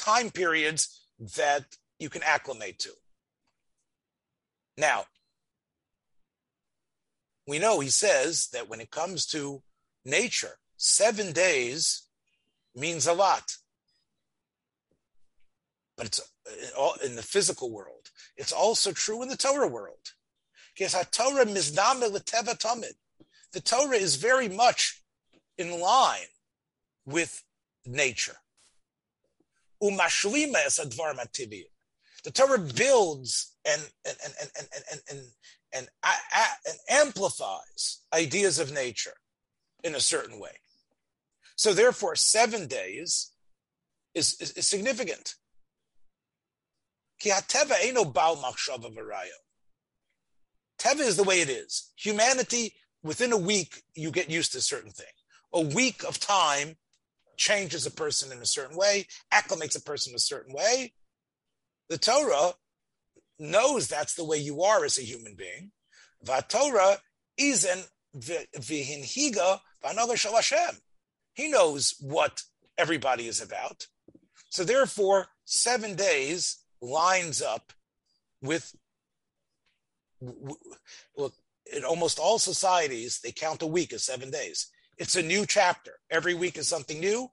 [0.00, 1.02] time periods
[1.36, 1.64] that
[1.98, 2.90] you can acclimate to.
[4.76, 5.04] Now,
[7.46, 9.62] we know he says that when it comes to
[10.04, 12.06] nature, seven days
[12.74, 13.56] means a lot.
[15.96, 16.20] But it's
[17.04, 18.08] in the physical world.
[18.36, 20.14] It's also true in the Torah world.
[20.74, 20.94] Because
[23.52, 25.02] The Torah is very much
[25.58, 26.30] in line
[27.04, 27.42] with
[27.84, 28.36] nature.
[32.24, 35.28] The Torah builds and and and and and and, and,
[35.72, 35.88] and,
[36.66, 39.14] and amplifies ideas of nature
[39.82, 40.60] in a certain way.
[41.56, 43.32] So therefore, seven days
[44.14, 45.34] is, is, is significant.
[50.78, 51.92] Teva is the way it is.
[51.96, 55.06] Humanity, within a week, you get used to a certain thing.
[55.52, 56.76] A week of time
[57.40, 60.92] changes a person in a certain way, acclimates a person a certain way.
[61.88, 62.52] The Torah
[63.38, 65.72] knows that's the way you are as a human being.
[66.24, 66.98] Vatorah
[67.40, 70.80] izen vihinhiga v'another shalashem.
[71.32, 72.42] He knows what
[72.76, 73.86] everybody is about.
[74.50, 77.72] So therefore, seven days lines up
[78.42, 78.74] with
[81.16, 81.32] look
[81.72, 84.70] in almost all societies they count a week as seven days
[85.00, 87.28] it's a new chapter every week is something new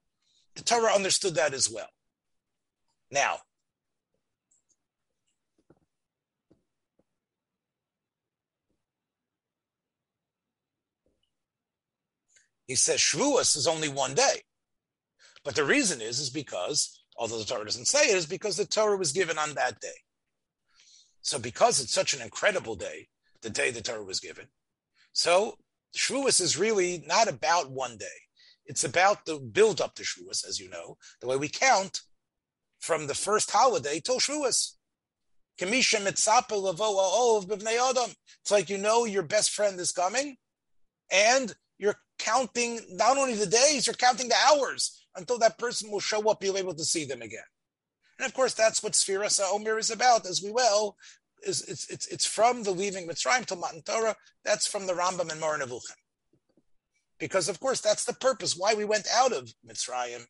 [0.56, 1.90] the torah understood that as well
[3.12, 3.38] now
[12.68, 14.42] he says Shavuos is only one day.
[15.44, 18.66] But the reason is, is because, although the Torah doesn't say it, is because the
[18.66, 20.04] Torah was given on that day.
[21.22, 23.08] So because it's such an incredible day,
[23.42, 24.48] the day the Torah was given,
[25.14, 25.58] so
[25.98, 28.06] Shavuos is really not about one day.
[28.66, 32.02] It's about the build up to Shavuos, as you know, the way we count
[32.80, 34.74] from the first holiday till Shavuos.
[35.60, 36.28] It's
[38.52, 40.38] like you know your best friend is coming,
[41.12, 46.00] and you're counting not only the days, you're counting the hours until that person will
[46.00, 47.40] show up, you'll be able to see them again.
[48.20, 50.96] And of course, that's what Sfiras Omer is about, as we will.
[51.46, 54.16] Is it's it's it's from the leaving Mitzrayim to Matan Torah.
[54.44, 55.96] That's from the Rambam and Nevuchim.
[57.20, 60.26] Because of course, that's the purpose why we went out of Mitzrayim,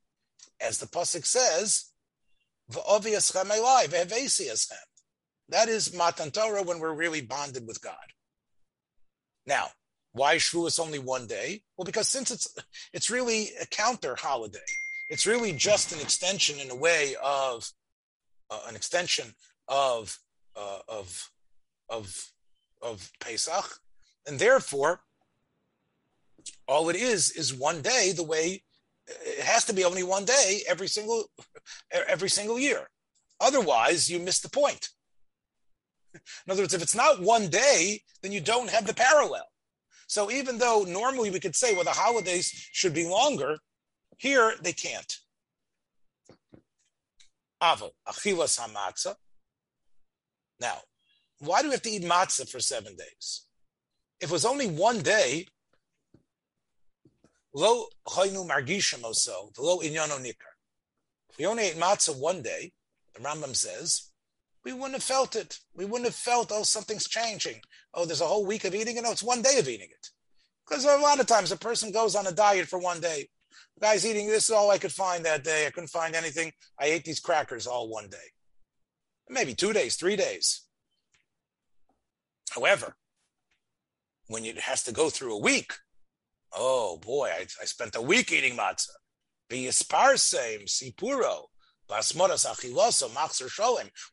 [0.62, 1.92] as the pasuk says,
[5.50, 7.96] That is Matan Torah when we're really bonded with God.
[9.46, 9.68] Now,
[10.14, 11.62] why Shavuos only one day?
[11.78, 12.54] Well, because since it's
[12.94, 14.60] it's really a counter holiday,
[15.10, 17.70] it's really just an extension in a way of
[18.50, 19.34] uh, an extension
[19.68, 20.18] of
[20.58, 21.30] uh, of
[21.90, 22.32] of
[22.82, 23.80] of Pesach,
[24.26, 25.02] and therefore
[26.68, 28.14] all it is is one day.
[28.16, 28.64] The way
[29.08, 31.26] it has to be only one day every single
[32.08, 32.90] every single year.
[33.40, 34.90] Otherwise, you miss the point.
[36.14, 39.46] In other words, if it's not one day, then you don't have the parallel.
[40.08, 43.58] So even though normally we could say, well, the holidays should be longer,
[44.18, 45.14] here they can't.
[47.62, 49.16] Avo, achilas hamatzah.
[50.60, 50.78] Now,
[51.40, 53.44] why do we have to eat matzah for seven days?
[54.20, 55.48] If it was only one day,
[57.54, 60.56] lo margishim oso, lo inyano nikar.
[61.38, 62.72] We only ate matzah one day,
[63.14, 64.10] the Rambam says,
[64.68, 65.60] we wouldn't have felt it.
[65.76, 67.62] We wouldn't have felt, oh, something's changing.
[67.94, 69.04] Oh, there's a whole week of eating it.
[69.04, 70.10] No, it's one day of eating it.
[70.68, 73.30] Because a lot of times a person goes on a diet for one day.
[73.76, 75.66] The guy's eating this is all I could find that day.
[75.66, 76.52] I couldn't find anything.
[76.78, 78.18] I ate these crackers all one day.
[79.30, 80.62] Maybe two days, three days.
[82.52, 82.96] However,
[84.28, 85.74] when it has to go through a week,
[86.54, 88.88] oh boy, I, I spent a week eating matzah.
[89.50, 91.46] Same sipuro.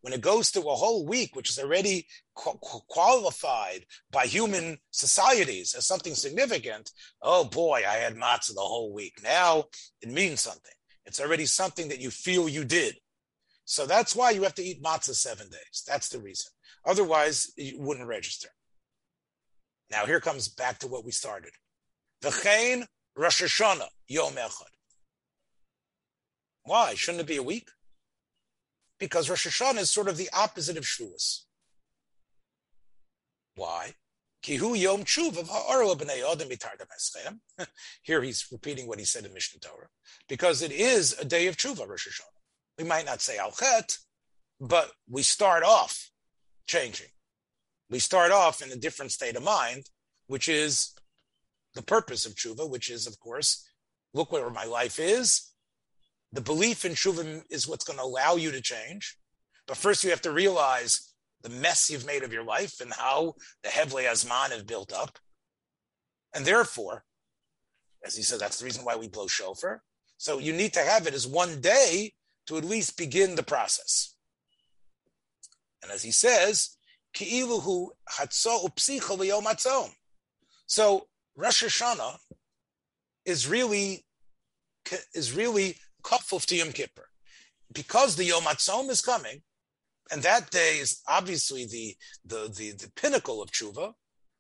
[0.01, 5.85] When it goes to a whole week, which is already qualified by human societies as
[5.85, 9.15] something significant, oh boy, I had matzah the whole week.
[9.25, 9.65] Now
[10.01, 10.73] it means something.
[11.05, 12.97] It's already something that you feel you did.
[13.65, 15.85] So that's why you have to eat matzah seven days.
[15.87, 16.53] That's the reason.
[16.85, 18.49] Otherwise, you wouldn't register.
[19.91, 21.53] Now here comes back to what we started.
[22.23, 22.87] V'chein
[23.17, 24.65] Rosh Hashanah, Yom Echad.
[26.65, 26.95] Why?
[26.95, 27.69] Shouldn't it be a week?
[28.99, 31.45] Because Rosh Hashanah is sort of the opposite of Shavuos.
[33.57, 33.95] Why?
[34.43, 35.05] Kihu Yom
[38.03, 39.89] Here he's repeating what he said in Mishnah Torah.
[40.29, 42.34] Because it is a day of Tshuva, Rosh Hashanah.
[42.79, 43.99] We might not say Al Chet,
[44.61, 46.11] but we start off
[46.67, 47.09] changing.
[47.91, 49.85] We start off in a different state of mind,
[50.27, 50.95] which is
[51.75, 53.69] the purpose of tshuva, which is, of course,
[54.13, 55.51] look where my life is.
[56.33, 59.17] The belief in tshuva is what's going to allow you to change.
[59.67, 63.35] But first, you have to realize the mess you've made of your life and how
[63.63, 65.19] the Hevle Azman is built up.
[66.35, 67.05] And therefore,
[68.05, 69.83] as he said, that's the reason why we blow shofar.
[70.17, 72.13] So you need to have it as one day
[72.47, 74.15] to at least begin the process.
[75.83, 76.77] And as he says,
[80.67, 82.17] so Rosh Hashanah
[83.25, 84.05] is really
[85.15, 87.09] is really kafuf to Yom Kippur,
[87.73, 89.43] because the Yom Hatzom is coming,
[90.11, 93.95] and that day is obviously the the the, the pinnacle of tshuva.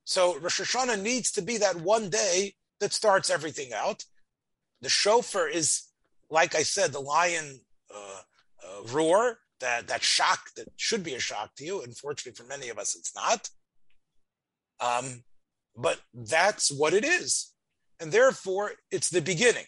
[0.05, 4.05] So Rosh Hashanah needs to be that one day that starts everything out.
[4.81, 5.85] The shofar is,
[6.29, 7.61] like I said, the lion
[8.93, 11.83] roar that that shock that should be a shock to you.
[11.83, 13.49] Unfortunately, for many of us, it's not.
[14.81, 15.25] Um,
[15.77, 17.53] but that's what it is.
[18.01, 19.65] And therefore, it's the beginning.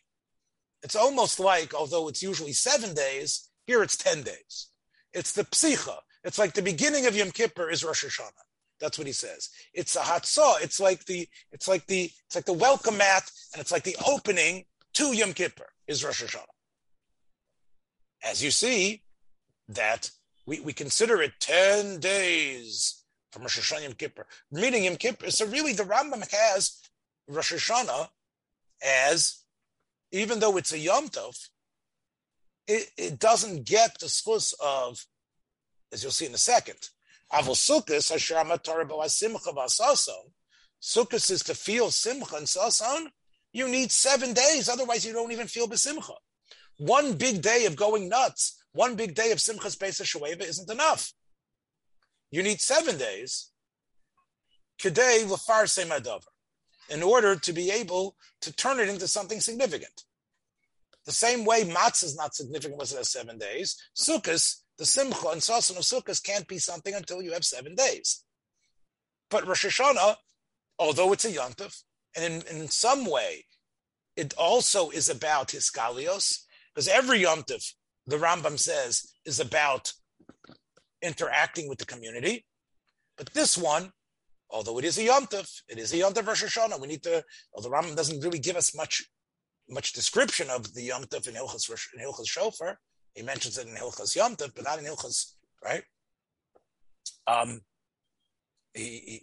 [0.83, 4.71] It's almost like, although it's usually seven days, here it's 10 days.
[5.13, 5.97] It's the psicha.
[6.25, 8.31] It's like the beginning of Yom Kippur is Rosh Hashanah.
[8.81, 9.49] That's what he says.
[9.73, 10.63] It's a hatzah.
[10.63, 13.97] It's like the, it's like the, it's like the welcome mat, and it's like the
[14.07, 14.65] opening
[14.95, 16.56] to Yom Kippur is Rosh Hashanah.
[18.27, 19.03] As you see,
[19.69, 20.11] that
[20.47, 24.27] we, we consider it 10 days from Rosh Hashanah Yom Kippur.
[24.51, 25.31] Meaning Yom Kippur.
[25.31, 26.81] So really the Rambam has
[27.29, 28.09] Rosh Hashanah
[28.85, 29.43] as,
[30.11, 31.37] even though it's a Yom Tov,
[32.67, 35.07] it, it doesn't get the schus of,
[35.93, 36.79] as you'll see in a second,
[37.33, 40.33] Avol Sukkot, Asher Amatar Simcha Vasason.
[40.83, 43.07] Sukkot is to feel Simcha and Sason.
[43.53, 46.15] You need seven days, otherwise you don't even feel Besimcha.
[46.79, 51.13] One big day of going nuts, one big day of Simchas Beis Shoeva isn't enough.
[52.31, 53.51] You need seven days,
[54.79, 56.27] Kedei Lafar Semadover,
[56.91, 60.05] in order to be able to turn it into something significant.
[61.07, 65.29] The same way matzah is not significant unless it has seven days, Sukkot, the Simcha
[65.29, 68.25] and Sasan of Sukkot can't be something until you have seven days.
[69.31, 70.17] But Rosh Hashanah,
[70.79, 71.83] although it's a yontif,
[72.15, 73.45] and in, in some way,
[74.17, 76.46] it also is about Hiskalios,
[76.77, 77.73] because every yontif,
[78.07, 79.95] the Rambam says, is about
[81.01, 82.45] interacting with the community.
[83.17, 83.93] But this one,
[84.51, 86.79] although it is a yontif, it is a yontif Rosh Hashanah.
[86.79, 87.25] We need to,
[87.55, 89.09] although the Rambam doesn't really give us much
[89.69, 92.79] much description of the yontif in Hilchas, in Hilchas Shofar.
[93.15, 95.33] He mentions it in Hilchas yontif, but not in Hilchas,
[95.65, 95.83] right?
[97.27, 97.63] Um,
[98.75, 99.23] he,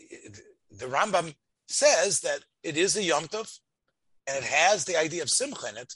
[0.00, 0.28] he,
[0.70, 1.34] the Rambam
[1.68, 3.58] says that it is a yontif
[4.26, 5.92] and it has the idea of simcha in it,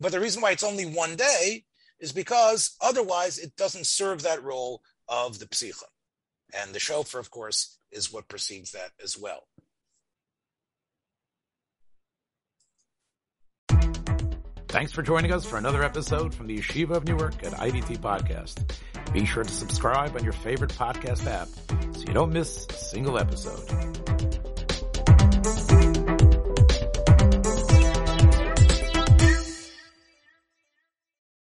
[0.00, 1.64] but the reason why it's only one day
[2.00, 5.84] is because otherwise it doesn't serve that role of the psicha.
[6.54, 9.46] And the shofar, of course, is what precedes that as well.
[14.68, 18.72] Thanks for joining us for another episode from the Yeshiva of Newark at IDT Podcast.
[19.12, 21.48] Be sure to subscribe on your favorite podcast app
[21.96, 24.49] so you don't miss a single episode.